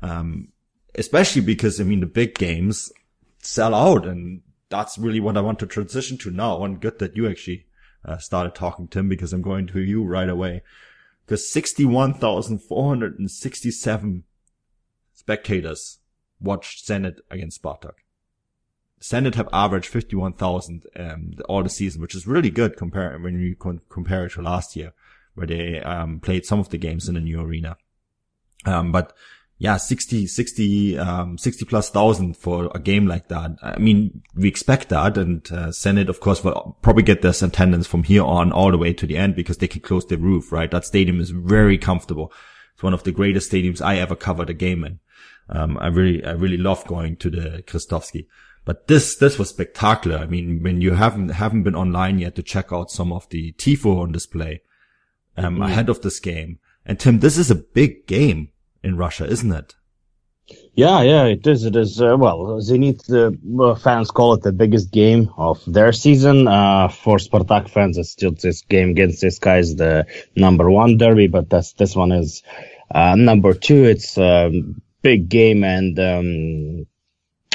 [0.00, 0.48] Um,
[0.96, 2.90] especially because, I mean, the big games
[3.38, 6.64] sell out and that's really what I want to transition to now.
[6.64, 7.66] And good that you actually
[8.04, 10.62] uh, started talking, Tim, because I'm going to you right away.
[11.24, 14.24] Because 61,467
[15.22, 16.00] spectators
[16.40, 18.02] watched Zenit against Spartak.
[19.00, 23.54] Zenit have averaged 51,000 um, all the season, which is really good compared when you
[23.88, 24.92] compare it to last year,
[25.34, 27.76] where they um, played some of the games in the new arena.
[28.64, 29.12] Um, but
[29.58, 33.52] yeah, 60, 60, um, 60 plus thousand for a game like that.
[33.62, 37.86] I mean, we expect that and, uh, Zenit, of course, will probably get this attendance
[37.86, 40.50] from here on all the way to the end because they can close the roof,
[40.50, 40.70] right?
[40.70, 42.32] That stadium is very comfortable.
[42.74, 44.98] It's one of the greatest stadiums I ever covered a game in.
[45.48, 48.26] Um, I really, I really love going to the Krestovsky.
[48.64, 50.18] But this, this was spectacular.
[50.18, 53.52] I mean, when you haven't, haven't been online yet to check out some of the
[53.54, 54.62] TIFO on display,
[55.36, 55.62] um, mm-hmm.
[55.62, 56.58] ahead of this game.
[56.86, 58.50] And Tim, this is a big game
[58.82, 59.74] in Russia, isn't it?
[60.74, 61.64] Yeah, yeah, it is.
[61.64, 62.00] It is.
[62.00, 66.48] Uh, well, Zenit uh, fans call it the biggest game of their season.
[66.48, 70.98] Uh, for Spartak fans, it's still this game against this guy is the number one
[70.98, 72.42] derby, but that's, this one is
[72.92, 73.84] uh, number two.
[73.84, 74.50] It's a
[75.02, 76.86] big game and um,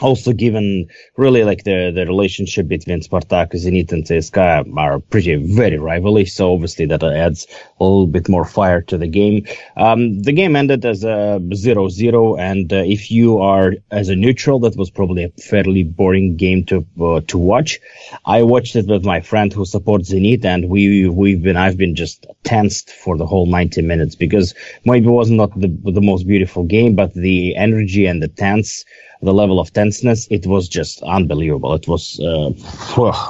[0.02, 5.78] also given really like the the relationship between Spartak, Zenit, and CSKA are pretty very
[5.78, 6.26] rivalry.
[6.26, 7.48] So obviously that adds
[7.80, 9.46] a little bit more fire to the game.
[9.76, 14.60] Um, the game ended as a 0-0, and uh, if you are as a neutral,
[14.60, 17.80] that was probably a fairly boring game to uh, to watch.
[18.26, 21.96] I watched it with my friend who supports Zenit, and we we've been I've been
[21.96, 24.54] just tensed for the whole 90 minutes because
[24.86, 28.86] maybe it was not the the most beautiful game, but the energy and the tense
[29.22, 31.74] the level of tenseness, it was just unbelievable.
[31.74, 32.52] It was uh,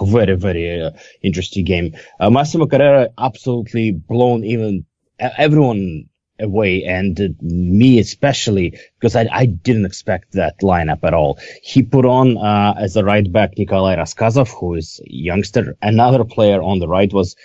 [0.05, 1.95] very, very uh, interesting game.
[2.19, 4.85] Uh, Massimo Carrera absolutely blown even
[5.19, 6.09] everyone
[6.39, 11.39] away and uh, me especially because I, I didn't expect that lineup at all.
[11.63, 15.75] He put on uh, as a right back Nikolai Rasskazov, who is youngster.
[15.81, 17.35] Another player on the right was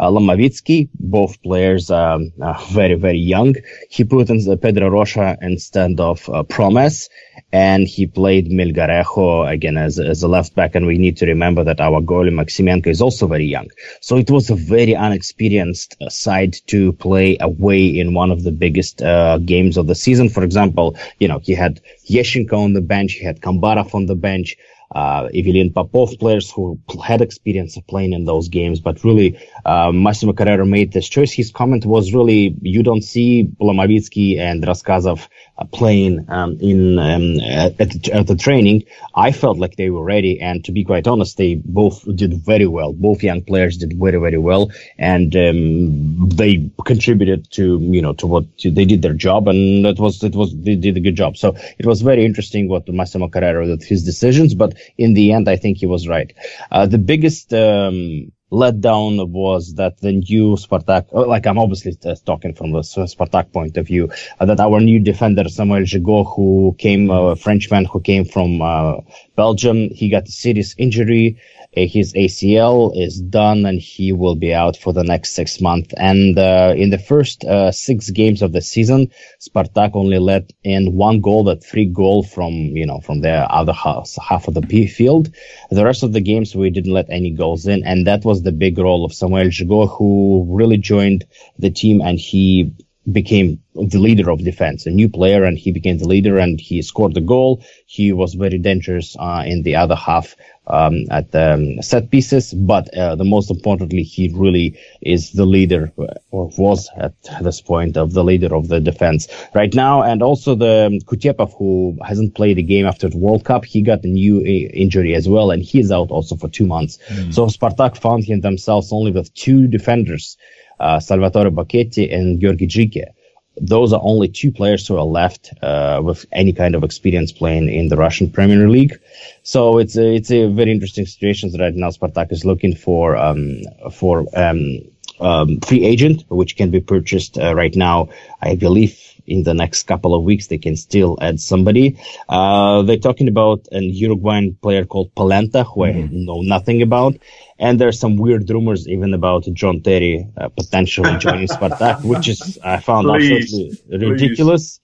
[0.00, 3.54] uh, Lomovitsky, both players um, uh, very, very young.
[3.90, 7.10] He put in Pedro Rocha instead of uh, Promes,
[7.52, 10.74] and he played Melgarejo again as, as a left back.
[10.74, 13.68] And we need to remember that our goalie Maksimenko is also very young.
[14.00, 18.52] So it was a very unexperienced uh, side to play away in one of the
[18.52, 20.30] biggest uh, games of the season.
[20.30, 24.16] For example, you know, he had Eshchenko on the bench, he had Kombarov on the
[24.16, 24.56] bench
[24.92, 28.80] uh, Ivelin Popov, players who had experience of playing in those games.
[28.80, 31.32] But really, uh, Massimo Carrera made this choice.
[31.32, 35.28] His comment was really, you don't see Lomovitsky and Rasskazov
[35.58, 38.84] uh, playing um, in um, at, the, at, the, training.
[39.14, 42.66] I felt like they were ready, and to be quite honest, they both did very
[42.66, 42.92] well.
[42.92, 48.26] Both young players did very very well, and um, they contributed to you know to
[48.26, 51.14] what to, they did their job, and it was it was they did a good
[51.14, 51.36] job.
[51.36, 55.48] So it was very interesting what Massimo Carrera did his decisions, but in the end,
[55.48, 56.32] I think he was right.
[56.70, 62.54] Uh, the biggest um, letdown was that the new Spartak, uh, like I'm obviously talking
[62.54, 67.10] from the Spartak point of view, uh, that our new defender Samuel Gigot, who came,
[67.10, 68.96] a uh, Frenchman who came from uh,
[69.36, 71.38] Belgium, he got a serious injury
[71.72, 75.94] his ACL is done and he will be out for the next six months.
[75.96, 79.10] And uh, in the first uh, six games of the season,
[79.40, 83.72] Spartak only let in one goal, that free goal from you know from the other
[83.72, 85.32] half, half of the field.
[85.70, 88.52] The rest of the games we didn't let any goals in, and that was the
[88.52, 91.26] big role of Samuel Gigot, who really joined
[91.58, 92.74] the team and he
[93.10, 96.82] became the leader of defense, a new player, and he became the leader and he
[96.82, 97.62] scored the goal.
[97.86, 100.36] He was very dangerous uh, in the other half
[100.66, 105.44] um, at the um, set pieces, but uh, the most importantly, he really is the
[105.44, 110.02] leader, uh, or was at this point of the leader of the defense right now.
[110.02, 114.04] And also the Kutepov, who hasn't played a game after the World Cup, he got
[114.04, 116.98] a new uh, injury as well, and he's out also for two months.
[117.08, 117.34] Mm.
[117.34, 120.36] So Spartak found him themselves only with two defenders
[120.80, 123.12] uh, Salvatore Bocchetti and Georgi Dzhikiya.
[123.60, 127.68] Those are only two players who are left uh, with any kind of experience playing
[127.68, 128.98] in the Russian Premier League.
[129.42, 131.90] So it's a, it's a very interesting situation right now.
[131.90, 134.80] Spartak is looking for um, for um,
[135.20, 138.08] um, free agent, which can be purchased uh, right now.
[138.40, 141.98] I believe in the next couple of weeks they can still add somebody.
[142.28, 146.14] Uh, they're talking about an Uruguayan player called Polenta, who mm-hmm.
[146.14, 147.16] I know nothing about.
[147.58, 152.58] And there's some weird rumors even about John Terry uh, potentially joining Spartak, which is
[152.64, 154.80] I found please, absolutely ridiculous.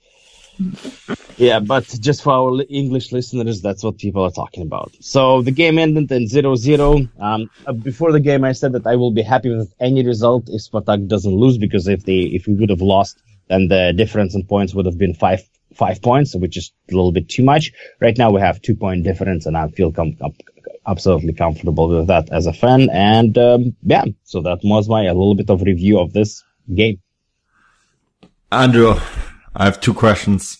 [1.36, 4.94] yeah, but just for our English listeners, that's what people are talking about.
[5.00, 7.08] So the game ended in 0-0.
[7.20, 10.48] Um, uh, before the game, I said that I will be happy with any result
[10.48, 14.34] if Spartak doesn't lose, because if they if we would have lost, then the difference
[14.34, 15.42] in points would have been five
[15.74, 17.72] five points, which is a little bit too much.
[18.00, 20.34] Right now we have two point difference, and I feel com- com-
[20.86, 22.88] absolutely comfortable with that as a fan.
[22.90, 26.42] And um, yeah, so that was my a little bit of review of this
[26.72, 27.00] game.
[28.50, 28.94] Andrew,
[29.54, 30.58] I have two questions.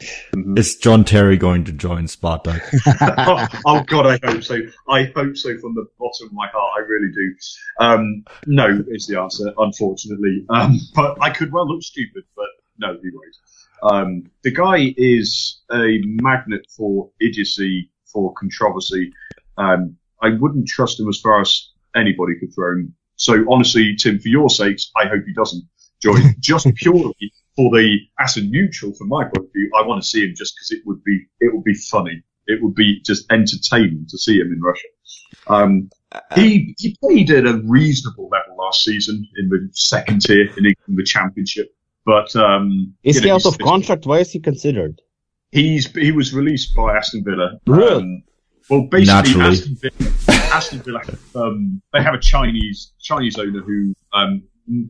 [0.00, 0.58] Mm-hmm.
[0.58, 2.62] Is John Terry going to join Spartak?
[3.18, 4.58] oh, oh, God, I hope so.
[4.88, 6.72] I hope so from the bottom of my heart.
[6.76, 7.34] I really do.
[7.80, 10.44] Um, no is the answer, unfortunately.
[10.48, 12.46] Um, but I could well look stupid, but
[12.78, 13.36] no, he won't.
[13.82, 19.12] Um, the guy is a magnet for idiocy, for controversy.
[19.56, 22.94] Um, I wouldn't trust him as far as anybody could throw him.
[23.16, 25.64] So honestly, Tim, for your sakes, I hope he doesn't
[26.02, 26.34] join.
[26.40, 30.08] Just purely for the as a neutral, from my point of view, I want to
[30.08, 32.22] see him just because it would be it would be funny.
[32.46, 34.88] It would be just entertaining to see him in Russia.
[35.46, 35.90] Um,
[36.34, 40.96] he he played at a reasonable level last season in the second tier in England,
[40.96, 41.74] the Championship.
[42.06, 44.06] But um, is he know, out of contract?
[44.06, 45.02] Why is he considered?
[45.52, 47.60] He's he was released by Aston Villa.
[47.66, 47.94] Really?
[47.94, 48.22] Um,
[48.70, 50.10] well, basically, Aston Villa,
[50.54, 51.02] Aston Villa
[51.34, 54.42] um, they have a Chinese Chinese owner who um,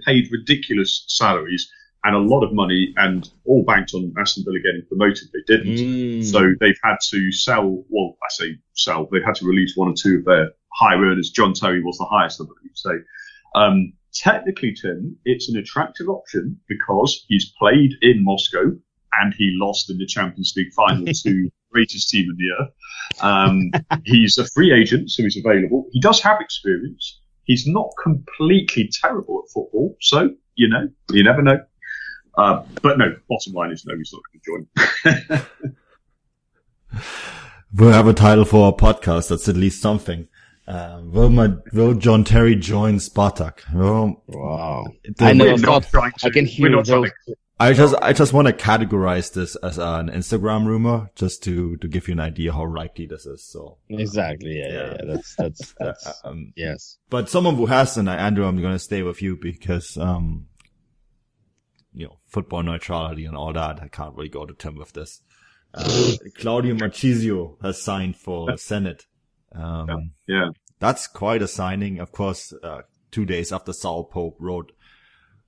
[0.06, 1.68] paid ridiculous salaries
[2.04, 5.28] and a lot of money, and all banked on Aston Villa getting promoted.
[5.32, 6.24] They didn't, mm.
[6.24, 7.84] so they've had to sell.
[7.88, 9.08] Well, I say sell.
[9.10, 11.30] They've had to release one or two of their high earners.
[11.30, 12.72] John Terry was the highest, I believe.
[12.74, 12.98] So
[13.54, 18.72] um, technically, Tim, it's an attractive option because he's played in Moscow
[19.12, 22.72] and he lost in the Champions League final to the greatest team in the earth.
[23.20, 23.70] Um,
[24.04, 25.86] he's a free agent, so he's available.
[25.92, 27.20] He does have experience.
[27.44, 31.58] He's not completely terrible at football, so you know, you never know.
[32.36, 34.66] Uh, but no, bottom line is no, he's not going
[35.32, 35.42] to
[36.92, 37.00] join.
[37.74, 39.28] we'll have a title for our podcast.
[39.28, 40.28] That's at least something.
[40.66, 43.60] Uh, will my, will John Terry join Spartak?
[43.74, 44.86] Well, wow.
[45.18, 45.86] I never thought
[46.22, 47.10] I can hear those.
[47.58, 51.88] I just, I just want to categorize this as an Instagram rumor, just to, to
[51.88, 53.44] give you an idea how likely this is.
[53.44, 55.04] So exactly, yeah, yeah, yeah.
[55.06, 56.96] That's, that's, that's, um, yes.
[57.10, 60.46] But someone who has, and Andrew, I'm going to stay with you because, um,
[61.92, 63.82] you know, football neutrality and all that.
[63.82, 65.22] I can't really go to Tim with this.
[65.72, 69.06] Uh, Claudio Marchisio has signed for Zenit.
[69.52, 70.50] Um, yeah.
[70.78, 71.98] That's quite a signing.
[72.00, 74.72] Of course, uh, two days after Saul Pope wrote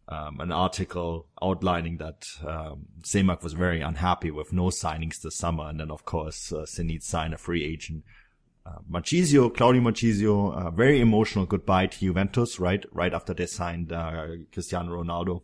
[0.09, 5.69] um, an article outlining that um, Semak was very unhappy with no signings this summer,
[5.69, 8.05] and then of course uh, Zenit signed a free agent.
[8.65, 12.85] Uh, Marchisio, Claudio Marchisio, uh, very emotional goodbye to Juventus, right?
[12.93, 15.43] Right after they signed uh, Cristiano Ronaldo.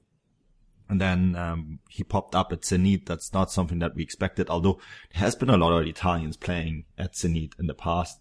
[0.88, 3.06] And then um, he popped up at Zenit.
[3.06, 4.80] That's not something that we expected, although
[5.12, 8.18] there has been a lot of Italians playing at Zenit in the past.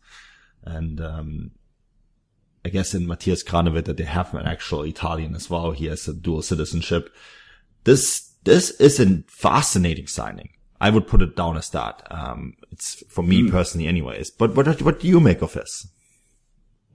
[0.64, 1.52] And um,
[2.66, 5.72] I guess in Matías Kranevitter they have an actual Italian as well.
[5.72, 7.14] He has a dual citizenship.
[7.86, 10.50] This this is a fascinating signing.
[10.80, 12.06] I would put it down as that.
[12.12, 13.52] Um, it's for me mm.
[13.52, 14.32] personally, anyways.
[14.32, 15.88] But what what do you make of this?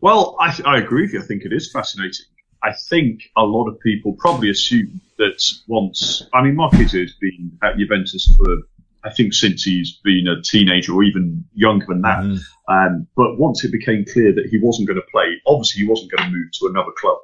[0.02, 1.20] Well, I, I agree with you.
[1.20, 2.26] I think it is fascinating.
[2.62, 7.58] I think a lot of people probably assume that once, I mean, Marquez has been
[7.62, 8.58] at Juventus for,
[9.04, 12.18] I think, since he's been a teenager or even younger than that.
[12.18, 12.38] Mm.
[12.68, 16.12] Um, but once it became clear that he wasn't going to play, obviously he wasn't
[16.12, 17.18] going to move to another club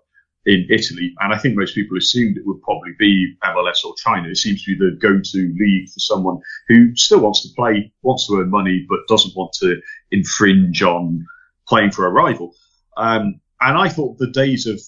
[0.44, 1.14] in Italy.
[1.20, 4.28] And I think most people assumed it would probably be MLS or China.
[4.28, 8.26] It seems to be the go-to league for someone who still wants to play, wants
[8.26, 9.76] to earn money, but doesn't want to
[10.10, 11.24] infringe on
[11.68, 12.54] playing for a rival.
[12.96, 14.80] Um, and I thought the days of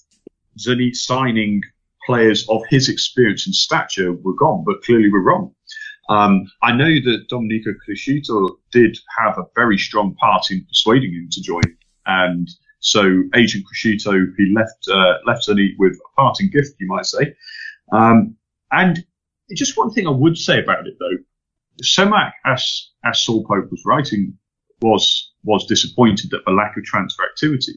[0.61, 1.63] Zenit signing
[2.07, 5.55] players of his experience and stature were gone, but clearly we're wrong.
[6.09, 11.29] Um, I know that Domenico Criscito did have a very strong part in persuading him
[11.31, 11.63] to join,
[12.07, 12.49] and
[12.81, 17.35] so Agent Criscito he left uh, left Zenit with a parting gift, you might say.
[17.93, 18.37] Um,
[18.73, 19.05] and
[19.55, 21.19] just one thing I would say about it though,
[21.83, 24.37] Semak, as as Saul Pope was writing,
[24.81, 27.75] was was disappointed at the lack of transfer activity.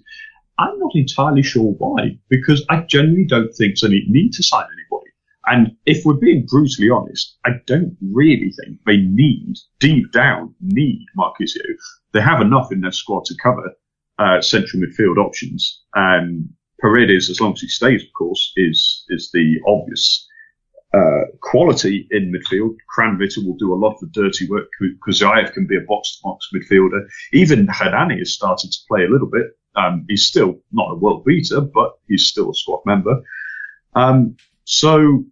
[0.58, 5.12] I'm not entirely sure why, because I generally don't think they need to sign anybody.
[5.46, 11.06] And if we're being brutally honest, I don't really think they need, deep down, need
[11.18, 11.66] Marchisio.
[12.14, 13.74] They have enough in their squad to cover
[14.20, 15.82] uh, central midfield options.
[15.96, 16.50] And
[16.80, 20.28] Paredes, as long as he stays, of course, is is the obvious
[20.94, 22.76] uh, quality in midfield.
[22.96, 24.68] Kranevitter will do a lot of the dirty work.
[25.06, 27.08] Kuzyaev can be a box-to-box midfielder.
[27.32, 29.58] Even Hernani has started to play a little bit.
[29.76, 33.24] Um, he's still not a world beater, but he's still a squad member.
[33.96, 35.26] Um, so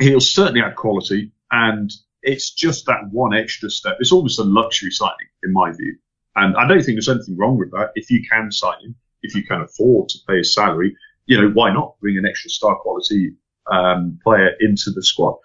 [0.00, 1.90] he'll certainly add quality, and
[2.22, 3.96] it's just that one extra step.
[4.00, 5.96] It's almost a luxury signing, in my view.
[6.36, 7.92] And I don't think there's anything wrong with that.
[7.94, 11.48] If you can sign him, if you can afford to pay his salary, you know,
[11.50, 13.34] why not bring an extra star quality
[13.70, 15.36] um, player into the squad?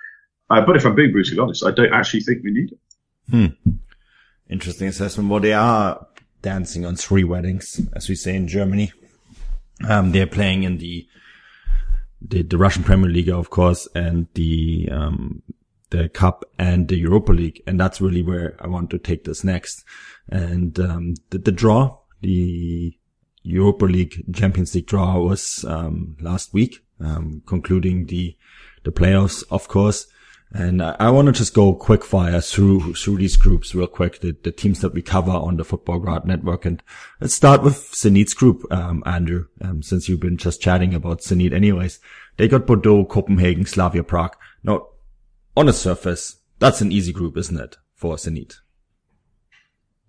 [0.49, 2.80] Uh, but if I'm being brutally honest, I don't actually think we need it.
[3.30, 3.72] Hmm.
[4.49, 5.30] Interesting assessment.
[5.30, 6.07] Well, they are
[6.41, 8.91] dancing on three weddings, as we say in Germany.
[9.88, 11.07] Um, they're playing in the
[12.22, 15.41] the, the Russian Premier League, of course, and the, um,
[15.89, 17.61] the cup and the Europa League.
[17.65, 19.84] And that's really where I want to take this next.
[20.28, 22.93] And, um, the, the draw, the
[23.43, 28.35] Europa League Champions League draw was, um, last week, um, concluding the,
[28.83, 30.07] the playoffs, of course.
[30.51, 34.21] And I, I want to just go quick fire through, through these groups real quick,
[34.21, 36.65] the, the teams that we cover on the Football Futbolgrad network.
[36.65, 36.81] And
[37.21, 41.53] let's start with Zenit's group, um, Andrew, um, since you've been just chatting about Zenit
[41.53, 41.99] anyways.
[42.37, 44.35] They got Bordeaux, Copenhagen, Slavia Prague.
[44.63, 44.87] Now,
[45.55, 48.55] on the surface, that's an easy group, isn't it, for Zenit?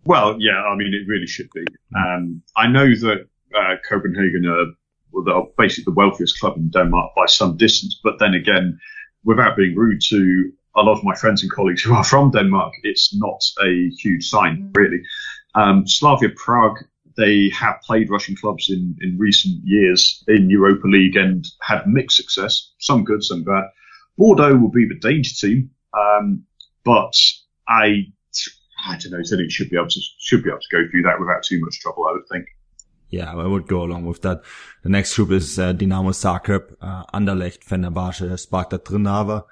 [0.05, 1.65] Well, yeah, I mean, it really should be.
[1.95, 4.73] Um, I know that uh, Copenhagen are,
[5.13, 8.79] well, they're basically the wealthiest club in Denmark by some distance, but then again,
[9.25, 12.73] without being rude to a lot of my friends and colleagues who are from Denmark,
[12.83, 15.03] it's not a huge sign, really.
[15.55, 16.79] Um, Slavia Prague,
[17.17, 22.17] they have played Russian clubs in, in recent years in Europa League and had mixed
[22.17, 23.65] success, some good, some bad.
[24.17, 26.45] Bordeaux will be the danger team, um,
[26.85, 27.15] but
[27.69, 28.07] I,
[28.87, 29.19] I don't know.
[29.19, 31.43] I think it should be able to should be able to go through that without
[31.43, 32.07] too much trouble.
[32.07, 32.47] I would think.
[33.11, 34.43] Yeah, I would go along with that.
[34.83, 39.45] The next group is uh, Dinamo Zagreb, uh, Anderlecht, Fenerbahce, Sparta Trnava.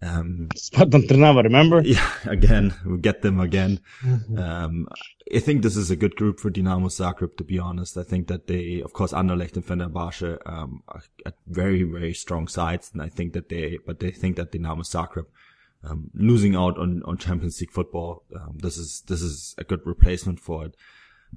[0.00, 1.82] Um, Sparta Trnava, remember?
[1.84, 3.80] Yeah, again, we get them again.
[4.04, 4.38] Mm-hmm.
[4.38, 4.88] Um,
[5.34, 7.96] I think this is a good group for Dinamo Zagreb, to be honest.
[7.96, 12.46] I think that they, of course, Anderlecht and Fenerbahce, um, are, are very, very strong
[12.46, 12.90] sides.
[12.92, 15.26] And I think that they, but they think that Dinamo Zagreb,
[15.82, 19.80] um, losing out on, on Champions League football, um, this is, this is a good
[19.84, 20.76] replacement for it.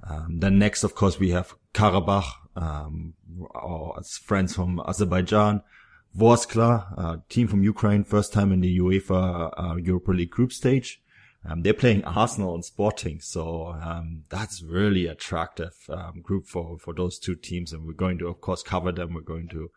[0.04, 3.14] Um, then next, of course, we have Karabakh, um,
[3.54, 5.62] our friends from Azerbaijan,
[6.18, 11.02] Vorskla, a team from Ukraine, first time in the UEFA uh, Europa League group stage.
[11.48, 16.94] Um, they're playing Arsenal and Sporting, so um, that's really attractive um, group for for
[16.94, 19.14] those two teams, and we're going to, of course, cover them.
[19.14, 19.70] We're going to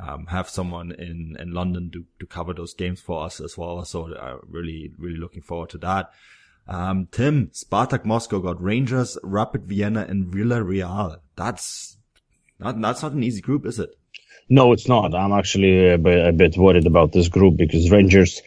[0.00, 3.84] um, have someone in in London to to cover those games for us as well.
[3.84, 6.10] So, uh, really, really looking forward to that.
[6.66, 11.18] Um, Tim, Spartak Moscow got Rangers, Rapid Vienna, and Villarreal.
[11.36, 11.96] That's
[12.58, 13.90] not, that's not an easy group, is it?
[14.48, 15.14] No, it's not.
[15.14, 18.42] I'm actually a bit, a bit worried about this group because Rangers,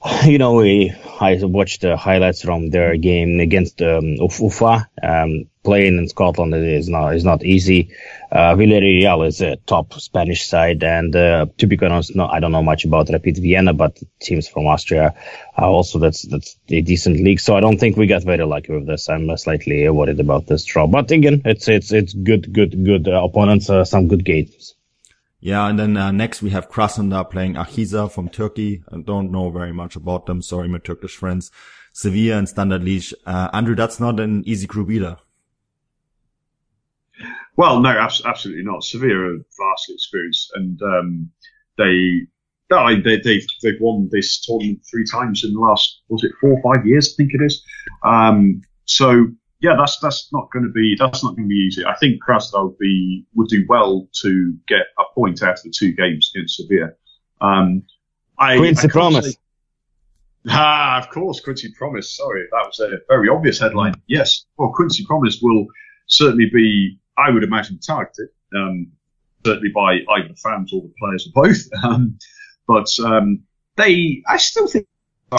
[0.24, 4.88] you know, we, I watched the highlights from their game against um, Ufa.
[5.02, 7.94] Um, playing in Scotland is not is not easy.
[8.30, 12.52] Uh, Villarreal is a top Spanish side, and uh, to be honest, no, I don't
[12.52, 15.14] know much about Rapid Vienna, but teams from Austria
[15.56, 17.40] are also that's that's a decent league.
[17.40, 19.08] So I don't think we got very lucky with this.
[19.08, 23.24] I'm slightly worried about this draw, but again, it's it's it's good good good uh,
[23.24, 24.77] opponents, some good games.
[25.40, 28.82] Yeah, and then uh, next we have Krasnodar playing Akhisar from Turkey.
[28.90, 30.42] I don't know very much about them.
[30.42, 31.50] Sorry, my Turkish friends.
[31.92, 33.14] Sevilla and Standard Liège.
[33.24, 35.18] Uh, Andrew, that's not an easy group either.
[37.56, 38.84] Well, no, absolutely not.
[38.84, 41.30] Sevilla are vastly experienced, and um,
[41.76, 42.26] they,
[42.70, 46.50] no, they, they've they've won this tournament three times in the last was it four
[46.50, 47.12] or five years?
[47.12, 47.64] I think it is.
[48.04, 49.26] Um, so
[49.60, 51.84] yeah, that's that's not going to be that's not going to be easy.
[51.84, 55.92] I think would be would do well to get a point out of the two
[55.92, 56.90] games against Sevilla.
[57.40, 57.82] Um,
[58.38, 59.32] I, Quincy I Promes.
[59.32, 59.38] Say,
[60.50, 62.16] ah, of course, Quincy Promes.
[62.16, 63.94] Sorry, that was a very obvious headline.
[64.06, 65.66] Yes, well, Quincy Promes will
[66.06, 68.28] certainly be, I would imagine, targeted.
[68.54, 68.92] Um,
[69.44, 71.58] certainly by either the fans or the players or both.
[71.84, 72.18] Um,
[72.66, 73.44] but um,
[73.76, 74.86] they, I still think,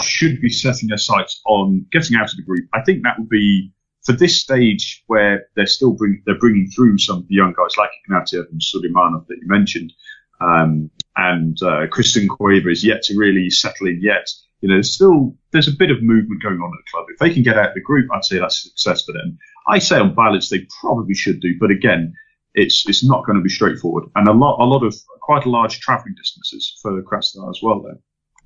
[0.01, 2.67] should be setting their sights on getting out of the group.
[2.73, 3.71] I think that would be
[4.05, 8.49] for this stage where they're still bring, they're bringing through some young guys like Ignatiev
[8.51, 9.93] and Suleimanov that you mentioned,
[10.41, 14.27] um, and uh, Christian Cueva is yet to really settle in yet.
[14.61, 17.05] You know, there's still there's a bit of movement going on at the club.
[17.09, 19.37] If they can get out of the group, I'd say that's success for them.
[19.67, 22.13] I say on balance they probably should do, but again,
[22.53, 25.49] it's it's not going to be straightforward, and a lot a lot of quite a
[25.49, 27.81] large traveling distances for Krasnodar as well.
[27.81, 27.99] Then,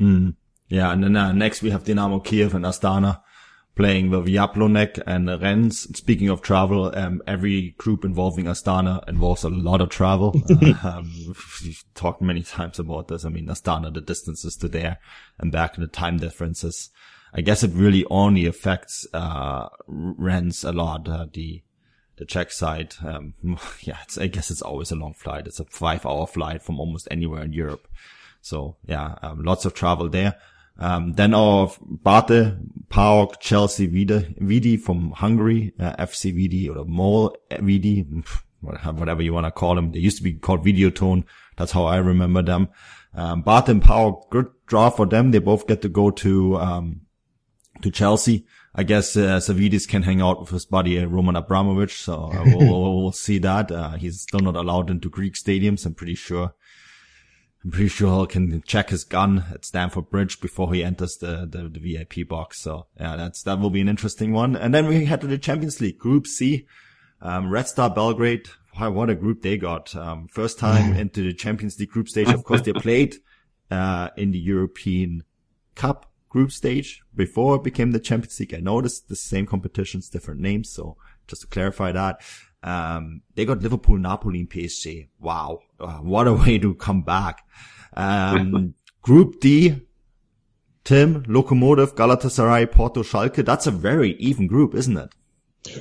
[0.08, 0.36] mm.
[0.68, 3.22] yeah, and then uh, next we have Dynamo Kiev and Astana
[3.76, 5.98] playing with Jablonec and Rennes.
[5.98, 10.36] Speaking of travel, um, every group involving Astana involves a lot of travel.
[10.62, 11.12] uh, um,
[11.64, 13.26] we've talked many times about this.
[13.26, 15.00] I mean, Astana, the distances to there
[15.40, 16.90] and back and the time differences.
[17.34, 21.64] I guess it really only affects, uh, Rennes a lot, uh, the,
[22.18, 22.94] the Czech side.
[23.04, 23.34] Um,
[23.82, 25.48] yeah, I guess it's always a long flight.
[25.48, 27.88] It's a five hour flight from almost anywhere in Europe.
[28.42, 30.36] So yeah, um, lots of travel there.
[30.80, 31.72] Um, then our
[32.04, 32.56] Bate,
[32.90, 38.06] PAOK, Chelsea, Vidi, Vidi from Hungary, uh, FC Vidi or MOL Vidi,
[38.62, 39.92] whatever you want to call them.
[39.92, 41.26] They used to be called Videoton.
[41.58, 42.70] That's how I remember them.
[43.14, 45.32] Um, Bate and PAOK, good draw for them.
[45.32, 47.02] They both get to go to, um,
[47.82, 48.46] to Chelsea.
[48.76, 52.44] I guess uh, Savvidis can hang out with his buddy uh, Roman Abramovich, so uh,
[52.46, 53.72] we'll, we'll, see that.
[53.72, 55.86] Uh, he's still not allowed into Greek stadiums.
[55.86, 56.56] I'm pretty sure
[57.64, 61.48] I'm pretty sure he can check his gun at Stamford Bridge before he enters the,
[61.50, 62.60] the, the VIP box.
[62.60, 64.56] So yeah, that's, that will be an interesting one.
[64.56, 66.68] And then we head to the Champions League Group C.
[67.22, 68.50] Um, Red Star Belgrade.
[68.78, 69.96] Wow, what a group they got.
[69.96, 72.28] Um, first time into the Champions League group stage.
[72.30, 73.18] Of course, they played,
[73.72, 75.24] uh, in the European
[75.76, 78.54] Cup group stage before it became the Champions League.
[78.54, 80.70] I noticed the same competitions, different names.
[80.70, 80.98] So
[81.28, 82.22] just to clarify that.
[82.64, 85.10] Um, they got Liverpool, Napoli, and PSG.
[85.20, 85.60] Wow.
[85.80, 87.46] Uh, what a way to come back.
[87.96, 89.82] Um, Group D,
[90.84, 93.46] Tim, Lokomotiv, Galatasaray, Porto, Schalke.
[93.46, 95.14] That's a very even group, isn't it?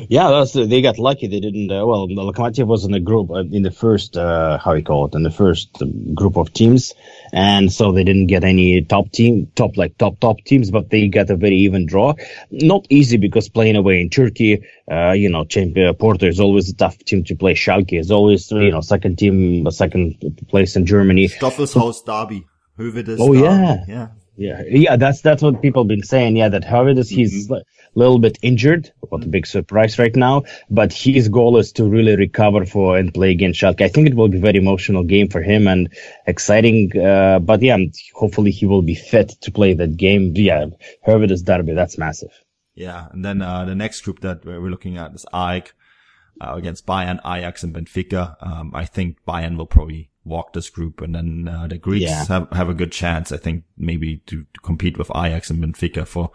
[0.08, 1.26] Yeah, that's they got lucky.
[1.26, 1.70] They didn't.
[1.70, 4.84] Uh, well, the Lokomotiv was in the group uh, in the first uh, how you
[4.84, 6.94] call it in the first um, group of teams,
[7.32, 11.08] and so they didn't get any top team, top like top top teams, but they
[11.08, 12.14] got a very even draw.
[12.50, 16.76] Not easy because playing away in Turkey, uh, you know, champion, Porto is always a
[16.76, 17.54] tough team to play.
[17.54, 20.14] Schalke is always you know second team, second
[20.48, 21.28] place in Germany.
[21.28, 22.46] Stoffelshaus Derby.
[22.78, 23.44] Höwedes oh Derby.
[23.44, 24.08] yeah, yeah.
[24.34, 26.36] Yeah, yeah, that's that's what people have been saying.
[26.36, 27.16] Yeah, that Höwedes mm-hmm.
[27.16, 27.52] he's
[27.94, 28.92] little bit injured.
[29.00, 30.44] What a big surprise right now!
[30.70, 33.82] But his goal is to really recover for and play against Schalke.
[33.82, 35.92] I think it will be a very emotional game for him and
[36.26, 36.96] exciting.
[36.98, 37.78] Uh, but yeah,
[38.14, 40.32] hopefully he will be fit to play that game.
[40.34, 40.66] Yeah,
[41.06, 42.32] Höwedes derby, that's massive.
[42.74, 45.72] Yeah, and then uh, the next group that we're looking at is AEK
[46.40, 48.36] uh, against Bayern, Ajax, and Benfica.
[48.40, 52.24] Um, I think Bayern will probably walk this group, and then uh, the Greeks yeah.
[52.26, 53.32] have, have a good chance.
[53.32, 56.30] I think maybe to, to, compete with Ajax and Benfica for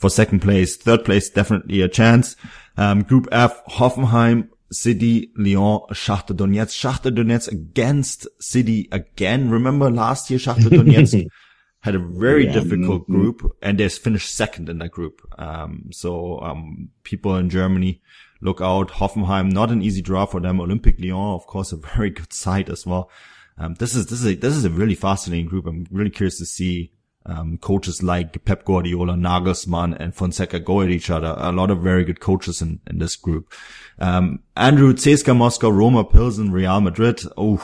[0.00, 2.34] for second place, third place definitely a chance.
[2.78, 6.74] Um, group F: Hoffenheim, City, Lyon, Shakhtar Donetsk.
[6.74, 9.50] Shakhtar Donetsk against City again.
[9.50, 11.26] Remember last year, Shakhtar Donetsk
[11.80, 13.12] had a very yeah, difficult mm-hmm.
[13.12, 15.20] group, and they finished second in that group.
[15.38, 18.00] Um, so um, people in Germany
[18.40, 18.88] look out.
[18.88, 20.62] Hoffenheim, not an easy draw for them.
[20.62, 23.10] Olympic Lyon, of course, a very good side as well.
[23.58, 25.66] Um, this is, this is a, this is a really fascinating group.
[25.66, 26.92] I'm really curious to see,
[27.26, 31.34] um, coaches like Pep Guardiola, Nagelsmann and Fonseca go at each other.
[31.36, 33.52] A lot of very good coaches in, in this group.
[33.98, 37.20] Um, Andrew, CSKA Moscow, Roma, Pilsen, Real Madrid.
[37.36, 37.58] Oh,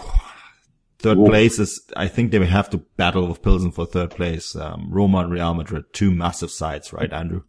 [0.98, 4.54] third place is, I think they will have to battle with Pilsen for third place.
[4.54, 7.42] Um, Roma and Real Madrid, two massive sides, right, Andrew?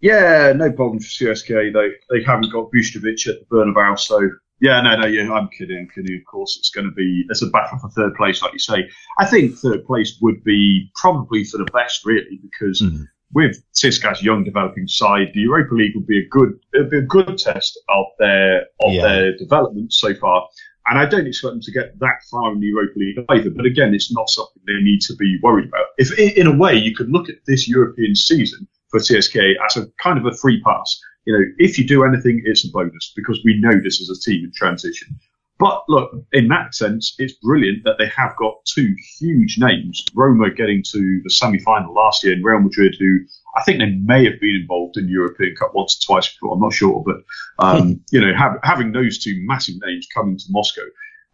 [0.00, 1.72] Yeah, no problem for CSKA.
[1.74, 4.30] They they haven't got Vucevic at the Bernabeu, so
[4.60, 5.78] yeah, no, no, yeah, I'm kidding.
[5.78, 6.16] I'm kidding.
[6.18, 8.88] Of course, it's going to be it's a battle for third place, like you say.
[9.18, 13.06] I think third place would be probably for the best, really, because mm.
[13.32, 17.02] with CSKA's young developing side, the Europa League would be a good it'd be a
[17.02, 19.02] good test of their of yeah.
[19.02, 20.46] their development so far.
[20.86, 23.50] And I don't expect them to get that far in the Europa League either.
[23.50, 25.86] But again, it's not something they need to be worried about.
[25.98, 29.86] If in a way you could look at this European season for CSKA as a
[30.02, 31.00] kind of a free pass.
[31.24, 34.30] You know, if you do anything, it's a bonus because we know this is a
[34.30, 35.18] team in transition.
[35.60, 40.02] But look, in that sense, it's brilliant that they have got two huge names.
[40.14, 43.18] Roma getting to the semi-final last year and Real Madrid, who
[43.54, 46.54] I think they may have been involved in European Cup once or twice before.
[46.54, 47.16] I'm not sure, but
[47.58, 50.82] um, you know, have, having those two massive names coming to Moscow,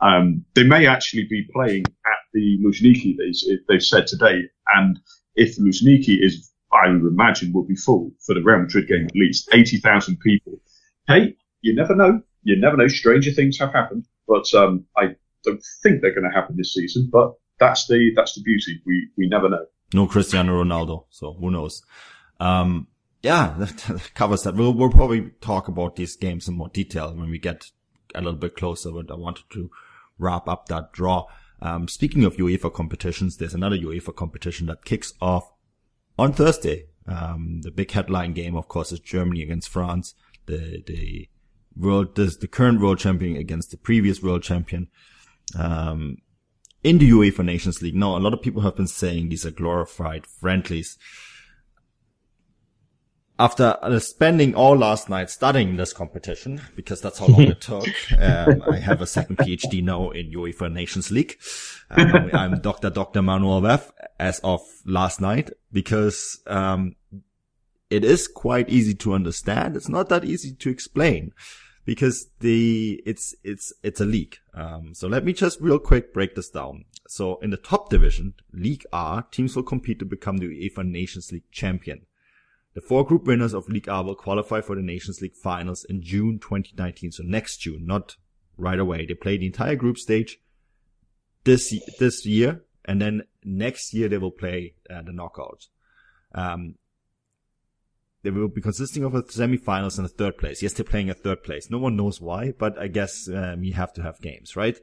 [0.00, 3.16] um, they may actually be playing at the Luzhniki.
[3.16, 4.42] They, they've said today,
[4.74, 4.98] and
[5.36, 9.16] if Luzhniki is I would imagine will be full for the Real Madrid game at
[9.16, 9.48] least.
[9.52, 10.60] 80,000 people.
[11.06, 12.20] Hey, you never know.
[12.42, 12.88] You never know.
[12.88, 17.08] Stranger things have happened, but um, I don't think they're going to happen this season.
[17.10, 18.80] But that's the that's the beauty.
[18.84, 19.66] We we never know.
[19.94, 21.82] No Cristiano Ronaldo, so who knows?
[22.38, 22.88] Um,
[23.22, 24.54] yeah, that covers that.
[24.54, 27.70] We'll we'll probably talk about these games in more detail when we get
[28.14, 28.90] a little bit closer.
[28.92, 29.70] But I wanted to
[30.18, 31.26] wrap up that draw.
[31.60, 35.50] Um, speaking of UEFA competitions, there's another UEFA competition that kicks off
[36.18, 36.86] on Thursday.
[37.06, 40.14] Um, the big headline game, of course, is Germany against France.
[40.46, 41.28] The, the
[41.76, 44.88] world, this, the current world champion against the previous world champion,
[45.58, 46.18] um,
[46.82, 47.94] in the UEFA Nations League.
[47.94, 50.98] Now, a lot of people have been saying these are glorified friendlies
[53.38, 57.86] after uh, spending all last night studying this competition, because that's how long it took,
[58.18, 61.38] um, I have a second PhD now in UEFA Nations League.
[61.90, 62.90] Um, I'm Dr.
[62.90, 63.22] Dr.
[63.22, 66.96] Manuel Veth as of last night, because, um,
[67.88, 69.76] it is quite easy to understand.
[69.76, 71.32] It's not that easy to explain
[71.84, 74.38] because the, it's, it's, it's a league.
[74.54, 76.86] Um, so let me just real quick break this down.
[77.06, 81.30] So in the top division, League A, teams will compete to become the UEFA Nations
[81.30, 82.06] League champion.
[82.76, 86.02] The four group winners of League A will qualify for the Nations League finals in
[86.02, 87.10] June 2019.
[87.10, 88.16] So next June, not
[88.58, 89.06] right away.
[89.06, 90.38] They play the entire group stage
[91.44, 92.66] this, this year.
[92.84, 95.68] And then next year they will play uh, the knockouts.
[96.34, 96.74] Um,
[98.22, 100.62] they will be consisting of a semifinals and a third place.
[100.62, 101.70] Yes, they're playing a third place.
[101.70, 104.78] No one knows why, but I guess um, you have to have games, right?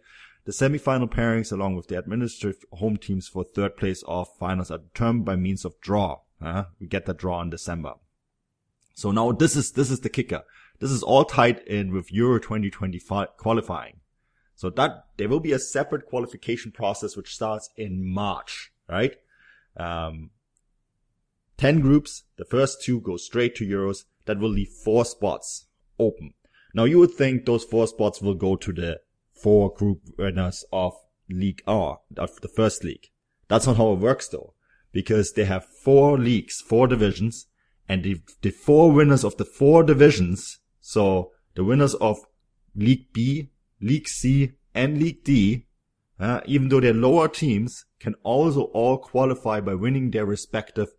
[0.45, 4.79] The semifinal pairings along with the administrative home teams for third place of finals are
[4.79, 6.21] determined by means of draw.
[6.43, 7.93] Uh, we get that draw in December.
[8.93, 10.43] So now this is, this is the kicker.
[10.79, 14.01] This is all tied in with Euro 2025 qualifying.
[14.55, 19.15] So that there will be a separate qualification process which starts in March, right?
[19.77, 20.31] Um,
[21.57, 22.23] 10 groups.
[22.37, 24.03] The first two go straight to Euros.
[24.25, 25.67] That will leave four spots
[25.97, 26.33] open.
[26.73, 28.99] Now you would think those four spots will go to the
[29.33, 30.93] four group winners of
[31.29, 33.09] League A, of the first league.
[33.47, 34.52] That's not how it works though
[34.93, 37.47] because they have four leagues, four divisions,
[37.89, 42.17] and the, the four winners of the four divisions, so the winners of
[42.75, 43.49] League B,
[43.81, 45.65] League C, and League D,
[46.19, 50.89] uh, even though they're lower teams, can also all qualify by winning their respective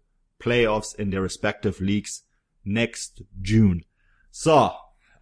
[0.40, 2.24] playoffs in their respective leagues
[2.64, 3.84] next June.
[4.30, 4.72] So,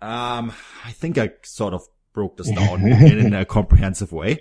[0.00, 0.52] um,
[0.84, 1.82] I think I sort of
[2.12, 4.38] broke this down in a comprehensive way.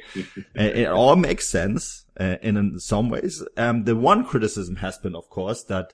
[0.56, 3.44] it all makes sense uh, in some ways.
[3.58, 5.94] Um, the one criticism has been, of course, that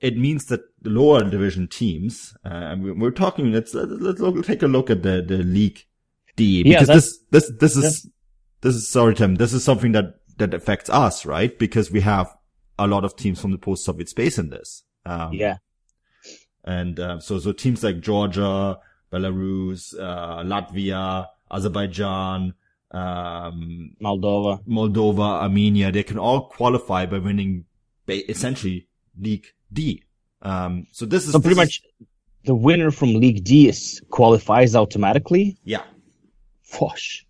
[0.00, 4.66] it means that the lower division teams, uh, we're talking, let's, let's look, take a
[4.66, 5.84] look at the, the league
[6.36, 8.10] D because yeah, this, this, this is,
[8.60, 11.58] this is, sorry, Tim, this is something that, that affects us, right?
[11.58, 12.36] Because we have
[12.78, 14.84] a lot of teams from the post-Soviet space in this.
[15.06, 15.56] Um, yeah.
[16.62, 18.78] And, uh, so, so teams like Georgia,
[19.16, 22.54] Belarus, uh, Latvia, Azerbaijan,
[22.90, 27.64] um, Moldova, Moldova, Armenia, they can all qualify by winning
[28.08, 28.86] essentially
[29.18, 30.02] League D.
[30.42, 31.82] Um, so this is so pretty much
[32.44, 35.58] the winner from League D is, qualifies automatically.
[35.64, 35.82] Yeah.
[36.62, 37.24] Fosh.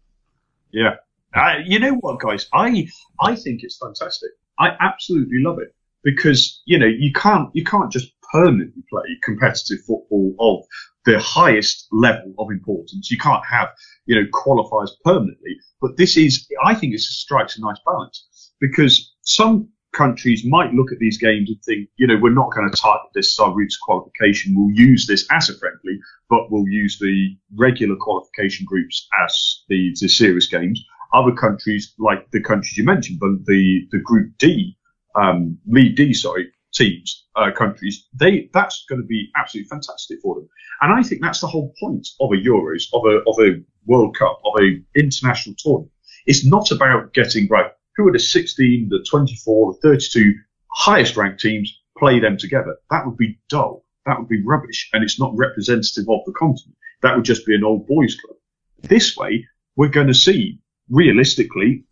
[0.73, 0.97] Yeah.
[1.35, 2.47] Uh, you know what, guys?
[2.53, 2.89] I
[3.21, 4.31] I think it's fantastic.
[4.59, 9.79] I absolutely love it because you know you can't you can't just permanently play competitive
[9.87, 10.65] football of
[11.07, 13.11] the highest level of importance.
[13.11, 13.69] You can't have,
[14.07, 15.57] you know, qualifiers permanently.
[15.81, 20.93] But this is, I think it strikes a nice balance because some countries might look
[20.93, 24.55] at these games and think, you know, we're not going to target this to qualification.
[24.55, 25.99] We'll use this as a friendly,
[26.29, 30.85] but we'll use the regular qualification groups as the, the serious games.
[31.15, 34.77] Other countries, like the countries you mentioned, but the, the Group D,
[35.15, 40.35] um, League D, sorry, teams, uh, countries, they that's going to be absolutely fantastic for
[40.37, 40.49] them.
[40.83, 44.17] And I think that's the whole point of a Euros, of a of a World
[44.17, 45.93] Cup, of a international tournament.
[46.27, 47.71] It's not about getting right.
[47.97, 50.35] Who are the 16, the 24, the 32
[50.71, 51.73] highest ranked teams?
[51.97, 52.77] Play them together.
[52.91, 53.85] That would be dull.
[54.05, 56.77] That would be rubbish, and it's not representative of the continent.
[57.03, 58.37] That would just be an old boys club.
[58.83, 59.47] This way,
[59.77, 60.61] we're going to see
[60.91, 61.85] realistically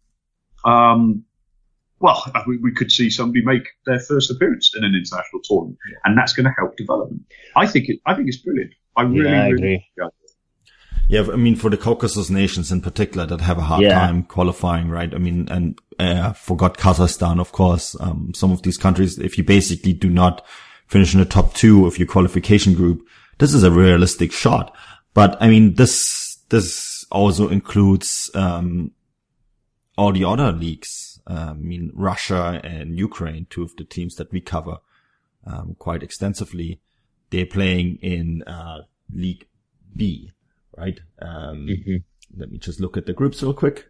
[0.64, 1.24] um,
[2.04, 5.96] well, we, we could see somebody make their first appearance in an international tournament, yeah.
[6.04, 7.22] and that's going to help development.
[7.56, 7.98] I think it.
[8.04, 8.72] I think it's brilliant.
[8.94, 9.86] I really, yeah, I really agree.
[9.96, 10.08] Yeah.
[11.06, 13.98] Yeah, I mean, for the Caucasus nations in particular that have a hard yeah.
[13.98, 15.14] time qualifying, right?
[15.14, 17.94] I mean, and uh, forgot Kazakhstan, of course.
[18.00, 20.46] Um, some of these countries, if you basically do not
[20.86, 23.06] finish in the top two of your qualification group,
[23.38, 24.74] this is a realistic shot.
[25.12, 28.90] But I mean, this this also includes um,
[29.98, 34.40] all the other leagues I mean, Russia and Ukraine, two of the teams that we
[34.40, 34.78] cover
[35.46, 36.80] um, quite extensively,
[37.30, 39.46] they're playing in uh, League
[39.96, 40.32] B,
[40.76, 41.00] right?
[41.20, 41.96] Um, mm-hmm.
[42.36, 43.86] Let me just look at the groups real quick.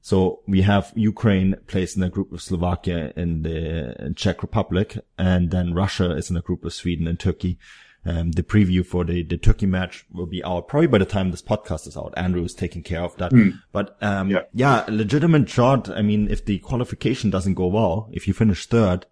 [0.00, 5.50] So we have Ukraine placed in a group with Slovakia in the Czech Republic, and
[5.50, 7.58] then Russia is in a group with Sweden and Turkey.
[8.06, 11.32] Um, the preview for the, the Turkey match will be out probably by the time
[11.32, 12.14] this podcast is out.
[12.16, 13.32] Andrew is taking care of that.
[13.32, 13.60] Mm.
[13.72, 14.42] But, um, yeah.
[14.52, 15.90] yeah, legitimate shot.
[15.90, 19.06] I mean, if the qualification doesn't go well, if you finish third,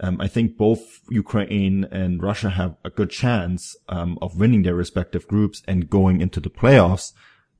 [0.00, 4.74] um, I think both Ukraine and Russia have a good chance um, of winning their
[4.74, 7.12] respective groups and going into the playoffs.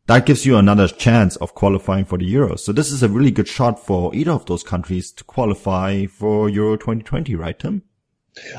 [0.06, 2.58] That gives you another chance of qualifying for the Euros.
[2.58, 6.48] So this is a really good shot for either of those countries to qualify for
[6.48, 7.82] Euro 2020, right, Tim?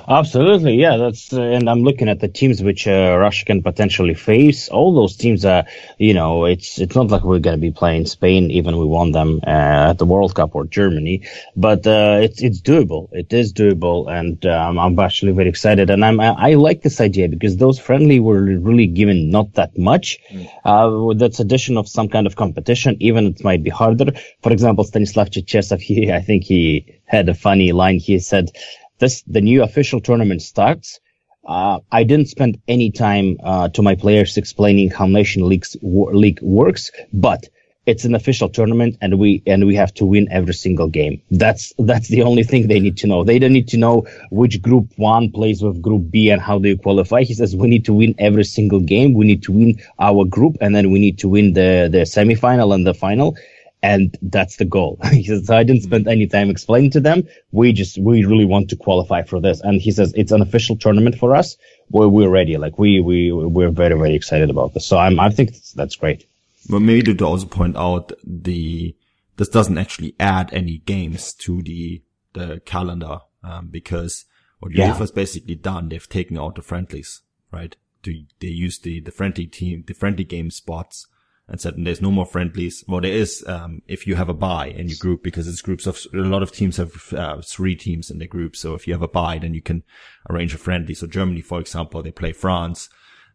[0.07, 0.97] Absolutely, yeah.
[0.97, 4.69] That's uh, and I'm looking at the teams which uh, Russia can potentially face.
[4.69, 5.65] All those teams are,
[5.97, 9.13] you know, it's it's not like we're going to be playing Spain, even we won
[9.13, 13.09] them uh, at the World Cup or Germany, but uh, it's it's doable.
[13.13, 15.89] It is doable, and um, I'm actually very excited.
[15.89, 19.75] And I'm I, I, like this idea because those friendly were really given not that
[19.75, 20.19] much.
[20.31, 20.49] Mm.
[20.63, 24.11] Uh, that's addition of some kind of competition, even it might be harder.
[24.43, 27.97] For example, Stanislav Cherchesov, he I think he had a funny line.
[27.97, 28.51] He said
[28.99, 30.99] this the new official tournament starts,
[31.45, 36.41] uh, I didn't spend any time uh, to my players explaining how Nation Leagues, League
[36.41, 37.49] works, but
[37.85, 41.21] it's an official tournament and we and we have to win every single game.
[41.31, 43.23] That's that's the only thing they need to know.
[43.23, 46.75] They don't need to know which group one plays with group B and how they
[46.75, 47.23] qualify.
[47.23, 49.13] He says we need to win every single game.
[49.13, 52.73] We need to win our group and then we need to win the the semifinal
[52.73, 53.35] and the final
[53.83, 54.97] and that's the goal.
[55.11, 57.27] he says, so I didn't spend any time explaining to them.
[57.51, 59.59] We just, we really want to qualify for this.
[59.59, 61.57] And he says, it's an official tournament for us.
[61.91, 62.57] We're, we're ready.
[62.57, 64.85] Like we, we, we're very, very excited about this.
[64.85, 66.25] So I'm, I think that's great.
[66.69, 68.95] But maybe to also point out the,
[69.35, 74.23] this doesn't actually add any games to the, the calendar, um, because
[74.59, 74.93] what yeah.
[74.93, 77.21] UEFA's basically done, they've taken out the friendlies,
[77.51, 77.75] right?
[78.03, 81.07] To, they use the, the friendly team, the friendly game spots
[81.47, 82.83] and said there's no more friendlies.
[82.87, 85.85] Well, there is um, if you have a buy in your group because it's groups
[85.85, 88.55] of a lot of teams have uh, three teams in the group.
[88.55, 89.83] So if you have a buy, then you can
[90.29, 90.93] arrange a friendly.
[90.93, 92.89] So Germany, for example, they play France.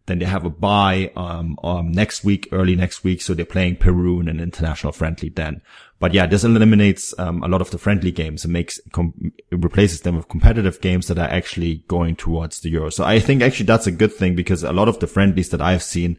[0.07, 3.21] Then they have a buy um, um, next week, early next week.
[3.21, 5.61] So they're playing Peru in an international friendly then.
[5.99, 10.01] But yeah, this eliminates um, a lot of the friendly games and makes com- replaces
[10.01, 12.89] them with competitive games that are actually going towards the Euro.
[12.89, 15.61] So I think actually that's a good thing because a lot of the friendlies that
[15.61, 16.19] I've seen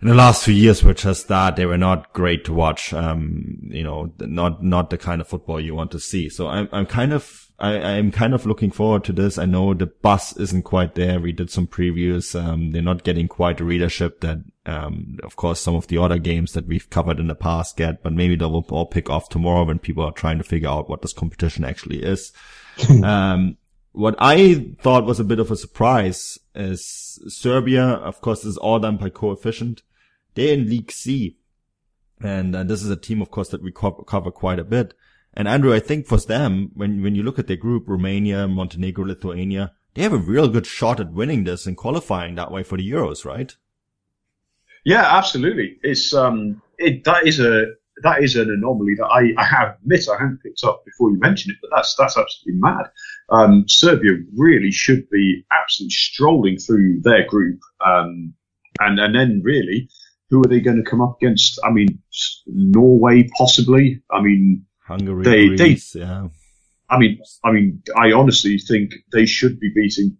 [0.00, 2.94] in the last few years were just that they were not great to watch.
[2.94, 6.28] Um, you know, not, not the kind of football you want to see.
[6.28, 9.38] So I'm, I'm kind of, I, I'm kind of looking forward to this.
[9.38, 11.18] I know the bus isn't quite there.
[11.18, 12.40] We did some previews.
[12.40, 16.18] Um, they're not getting quite the readership that, um, of course, some of the other
[16.18, 19.28] games that we've covered in the past get, but maybe they will all pick off
[19.28, 22.32] tomorrow when people are trying to figure out what this competition actually is.
[23.02, 23.56] um,
[23.90, 28.78] what I thought was a bit of a surprise is Serbia, of course, is all
[28.78, 29.82] done by coefficient.
[30.38, 31.36] They're in League C.
[32.20, 34.94] And uh, this is a team, of course, that we co- cover quite a bit.
[35.34, 39.04] And Andrew, I think for them, when, when you look at their group, Romania, Montenegro,
[39.04, 42.78] Lithuania, they have a real good shot at winning this and qualifying that way for
[42.78, 43.56] the Euros, right?
[44.84, 45.78] Yeah, absolutely.
[45.82, 47.64] It's, um, it, that is a,
[48.04, 51.18] that is an anomaly that I, I have admit I hadn't picked up before you
[51.18, 52.86] mentioned it, but that's, that's absolutely mad.
[53.30, 57.58] Um, Serbia really should be absolutely strolling through their group.
[57.84, 58.34] Um,
[58.78, 59.88] and, and then really,
[60.30, 61.58] who are they going to come up against?
[61.64, 62.00] I mean,
[62.46, 64.02] Norway possibly.
[64.10, 66.28] I mean, Hungary, they, Greece, they, yeah.
[66.90, 70.16] I mean, I mean, I honestly think they should be beating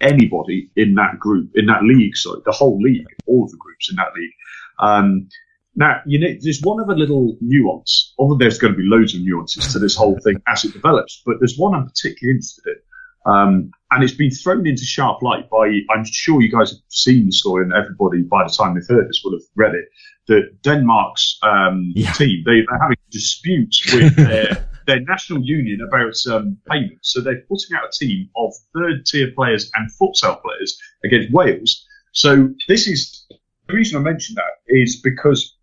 [0.00, 2.16] anybody in that group, in that league.
[2.16, 4.32] So the whole league, all of the groups in that league.
[4.78, 5.28] Um,
[5.74, 8.14] now, you know, there's one other little nuance.
[8.18, 11.22] Although there's going to be loads of nuances to this whole thing as it develops,
[11.24, 12.76] but there's one I'm particularly interested in.
[13.24, 17.26] Um, and it's been thrown into sharp light by, I'm sure you guys have seen
[17.26, 19.84] the story and everybody by the time they've heard this will have read it,
[20.28, 22.12] that Denmark's um, yeah.
[22.12, 27.12] team, they, are having disputes with their, their national union about um, payments.
[27.12, 31.86] So they're putting out a team of third tier players and futsal players against Wales.
[32.12, 33.26] So this is,
[33.68, 35.56] the reason I mention that is because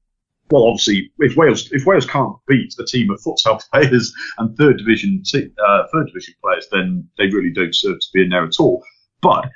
[0.52, 4.78] well, obviously, if Wales if Wales can't beat a team of futsal players and third
[4.78, 8.60] division uh, third division players, then they really don't deserve to be in there at
[8.60, 8.84] all.
[9.22, 9.50] But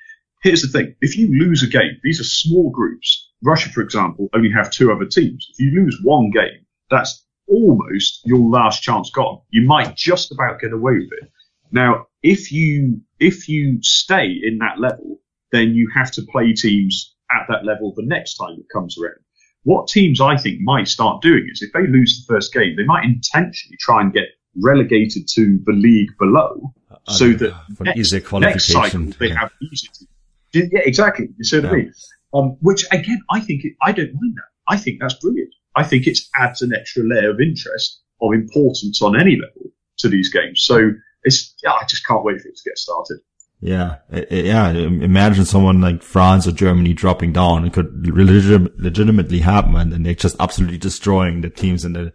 [0.44, 3.32] here's the thing: if you lose a game, these are small groups.
[3.42, 5.48] Russia, for example, only have two other teams.
[5.52, 9.42] If you lose one game, that's almost your last chance gone.
[9.50, 11.32] You might just about get away with it.
[11.72, 15.20] Now, if you if you stay in that level,
[15.52, 19.16] then you have to play teams at that level the next time it comes around.
[19.64, 22.84] What teams I think might start doing is if they lose the first game, they
[22.84, 24.26] might intentionally try and get
[24.62, 28.82] relegated to the league below uh, so that for next, easier qualification.
[28.82, 29.40] next cycle they yeah.
[29.40, 31.30] have easier to, yeah, exactly.
[31.38, 31.72] You see what yeah.
[31.72, 31.94] I mean?
[32.34, 34.50] Um, which again, I think it, I don't mind that.
[34.68, 35.54] I think that's brilliant.
[35.76, 40.08] I think it adds an extra layer of interest, of importance on any level to
[40.08, 40.64] these games.
[40.64, 40.92] So
[41.24, 43.20] it's, yeah, I just can't wait for it to get started.
[43.66, 44.00] Yeah,
[44.30, 44.72] yeah.
[44.72, 47.66] Imagine someone like France or Germany dropping down.
[47.66, 52.12] It could legit- legitimately happen, and they're just absolutely destroying the teams in the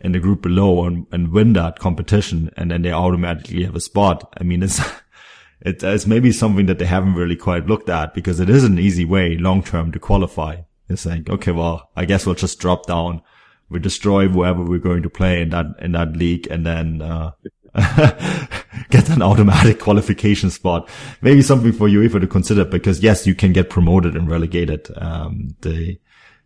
[0.00, 3.80] in the group below and, and win that competition and then they automatically have a
[3.80, 4.30] spot.
[4.38, 4.78] I mean, it's,
[5.62, 9.04] it's maybe something that they haven't really quite looked at because it is an easy
[9.04, 10.58] way long term to qualify.
[10.88, 13.22] It's like, okay, well, I guess we'll just drop down.
[13.68, 17.32] We destroy whoever we're going to play in that, in that league and then, uh,
[18.90, 20.88] get an automatic qualification spot.
[21.20, 24.88] Maybe something for UEFA to consider because yes, you can get promoted and relegated.
[24.96, 25.98] Um, the,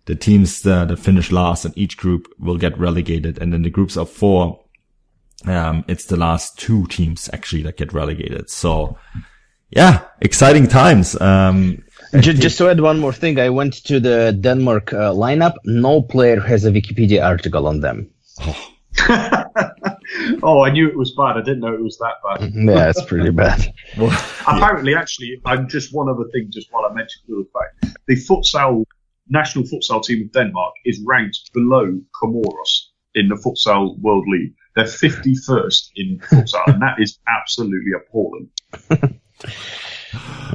[0.06, 3.40] the teams that, that finish last in each group will get relegated.
[3.40, 4.64] And then the groups of four,
[5.46, 8.50] um, it's the last two teams actually that get relegated.
[8.50, 8.98] So
[9.70, 11.20] yeah, exciting times.
[11.20, 11.82] Um,
[12.18, 15.54] just, just, to add one more thing, I went to the Denmark uh, lineup.
[15.64, 18.10] No player has a Wikipedia article on them.
[18.40, 18.66] Oh.
[20.42, 21.36] oh, I knew it was bad.
[21.36, 22.52] I didn't know it was that bad.
[22.76, 23.72] yeah, it's pretty bad.
[23.98, 24.10] well,
[24.46, 26.48] apparently, actually, I'm just one other thing.
[26.50, 28.84] Just while I mentioned the fact, the futsal
[29.28, 34.54] national futsal team of Denmark is ranked below Comoros in the futsal world league.
[34.76, 38.48] They're 51st in futsal, and that is absolutely appalling.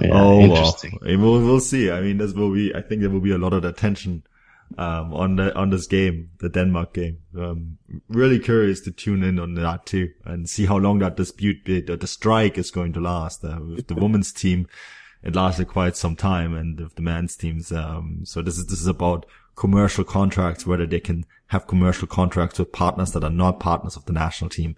[0.02, 1.00] yeah, oh, interesting.
[1.02, 1.92] Well, we'll, we'll see.
[1.92, 2.74] I mean, this will be.
[2.74, 4.24] I think there will be a lot of attention
[4.78, 7.20] um, on the on this game, the Denmark game.
[7.38, 7.78] Um,
[8.10, 11.82] really curious to tune in on that too and see how long that dispute, the,
[11.82, 14.68] the strike is going to last uh, with the women's team
[15.26, 17.72] it lasted quite some time and of the men's teams.
[17.72, 22.60] Um, so this is, this is about commercial contracts, whether they can have commercial contracts
[22.60, 24.76] with partners that are not partners of the national team.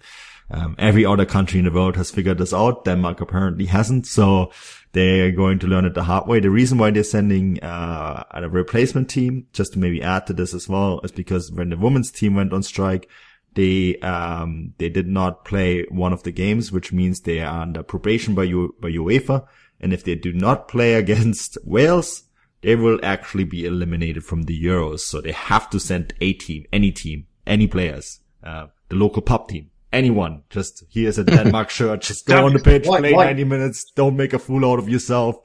[0.49, 2.85] Um, every other country in the world has figured this out.
[2.85, 4.07] Denmark apparently hasn't.
[4.07, 4.51] So
[4.97, 6.39] they're going to learn it the hard way.
[6.39, 10.53] The reason why they're sending, uh, a replacement team, just to maybe add to this
[10.53, 13.07] as well, is because when the women's team went on strike,
[13.53, 17.83] they, um, they did not play one of the games, which means they are under
[17.83, 19.47] probation by, U- by UEFA
[19.79, 22.23] and if they do not play against Wales,
[22.61, 25.01] they will actually be eliminated from the Euros.
[25.01, 29.47] So they have to send a team, any team, any players, uh, the local pub
[29.47, 30.43] team, anyone.
[30.49, 32.01] Just here's a Denmark shirt.
[32.01, 33.91] Just go on the pitch, play 90 minutes.
[33.95, 35.37] Don't make a fool out of yourself.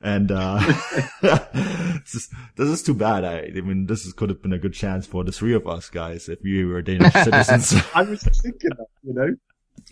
[0.00, 0.58] And, uh,
[1.22, 3.24] this, is, this is too bad.
[3.24, 5.66] I, I mean, this is, could have been a good chance for the three of
[5.66, 7.74] us guys if we were Danish citizens.
[7.94, 9.34] I was thinking that, you know?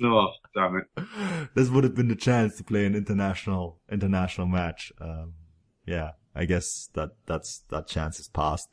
[0.05, 1.49] Oh, damn it.
[1.55, 4.93] This would have been the chance to play an international, international match.
[5.01, 5.35] Um,
[5.87, 8.69] yeah, I guess that, that's, that chance is passed.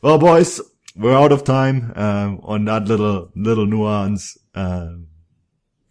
[0.00, 0.60] Well, boys,
[0.94, 4.38] we're out of time, um, on that little, little nuance.
[4.54, 5.08] Um,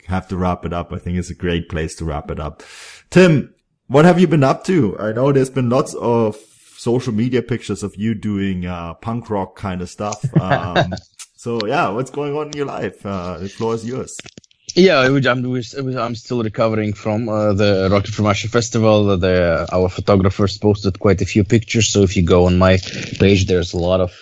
[0.07, 0.91] have to wrap it up.
[0.91, 2.63] I think it's a great place to wrap it up.
[3.09, 3.53] Tim,
[3.87, 4.97] what have you been up to?
[4.99, 6.35] I know there's been lots of
[6.77, 10.23] social media pictures of you doing, uh, punk rock kind of stuff.
[10.41, 10.93] Um,
[11.35, 13.03] so yeah, what's going on in your life?
[13.03, 14.15] Uh, the floor is yours.
[14.75, 15.17] Yeah, I'm,
[15.97, 19.17] I'm still recovering from uh, the Rocket from Russia festival.
[19.17, 23.47] The our photographers posted quite a few pictures, so if you go on my page,
[23.47, 24.13] there's a lot of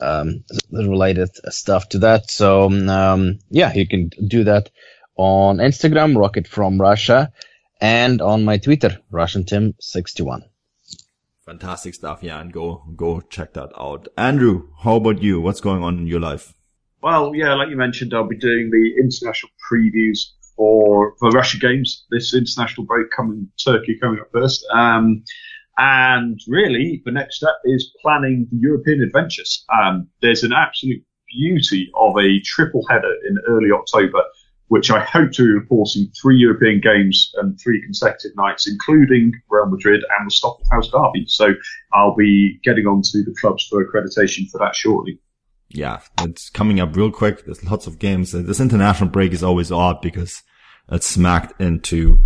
[0.00, 2.30] um, related stuff to that.
[2.30, 4.70] So um, yeah, you can do that
[5.16, 7.32] on Instagram, Rocket from Russia,
[7.80, 10.44] and on my Twitter, Russian Tim 61
[11.48, 14.06] Fantastic stuff, yeah, and go go check that out.
[14.18, 15.40] Andrew, how about you?
[15.40, 16.52] What's going on in your life?
[17.02, 22.04] Well, yeah, like you mentioned, I'll be doing the international previews for for Russia games.
[22.10, 24.66] This international break coming, Turkey coming up first.
[24.74, 25.24] Um,
[25.78, 29.64] and really, the next step is planning the European adventures.
[29.72, 31.02] Um, there's an absolute
[31.32, 34.22] beauty of a triple header in early October,
[34.66, 39.66] which I hope to be reporting three European games and three consecutive nights, including Real
[39.66, 41.26] Madrid and the Stoffelhaus Derby.
[41.28, 41.54] So
[41.92, 45.20] I'll be getting onto the clubs for accreditation for that shortly
[45.70, 47.44] yeah, it's coming up real quick.
[47.44, 48.32] There's lots of games.
[48.32, 50.42] This international break is always odd because
[50.90, 52.24] it's smacked into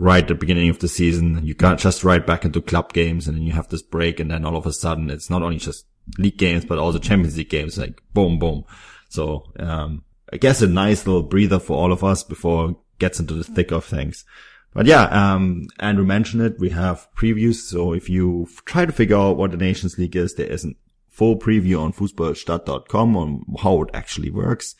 [0.00, 1.44] right at the beginning of the season.
[1.44, 4.30] You got just right back into club games and then you have this break and
[4.30, 5.86] then all of a sudden it's not only just
[6.18, 8.64] league games, but also Champions League games, like boom, boom.
[9.10, 13.20] So, um, I guess a nice little breather for all of us before it gets
[13.20, 14.24] into the thick of things.
[14.72, 16.58] But yeah, um, Andrew mentioned it.
[16.58, 17.56] We have previews.
[17.56, 20.76] So if you try to figure out what the Nations League is, there isn't
[21.08, 24.76] full preview on fußballstadt.com on how it actually works.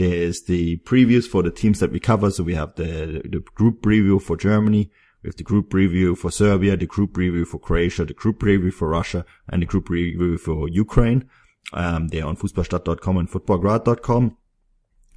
[0.00, 2.30] There's the previews for the teams that we cover.
[2.30, 4.90] So we have the, the group preview for Germany.
[5.22, 8.72] We have the group preview for Serbia, the group preview for Croatia, the group preview
[8.72, 11.28] for Russia, and the group preview for Ukraine.
[11.74, 14.38] Um, they're on fußballstadt.com and Futbolgrad.com.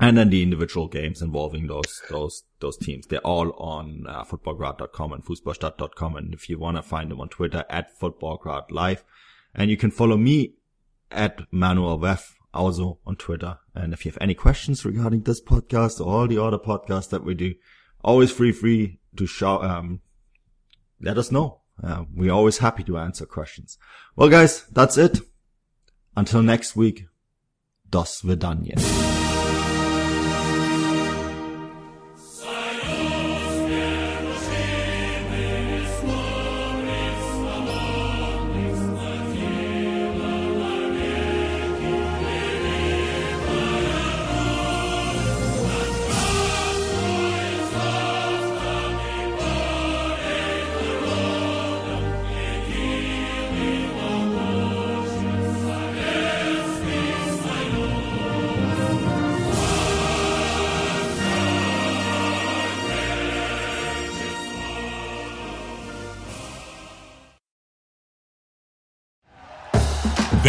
[0.01, 3.07] And then the individual games involving those, those, those teams.
[3.07, 6.18] They're all on uh, Futbolgrad.com and fußballstadt.com.
[6.18, 9.05] And if you want to find them on Twitter at Futbolgrad live,
[9.55, 10.55] and you can follow me
[11.10, 13.57] at Manuel Veth also on Twitter.
[13.75, 17.23] And if you have any questions regarding this podcast or all the other podcasts that
[17.23, 17.55] we do,
[18.03, 20.01] always free free to shout, um,
[21.01, 21.61] let us know.
[21.81, 23.77] Uh, we're always happy to answer questions.
[24.15, 25.19] Well, guys, that's it.
[26.15, 27.07] Until next week,
[27.89, 29.23] Do svidania.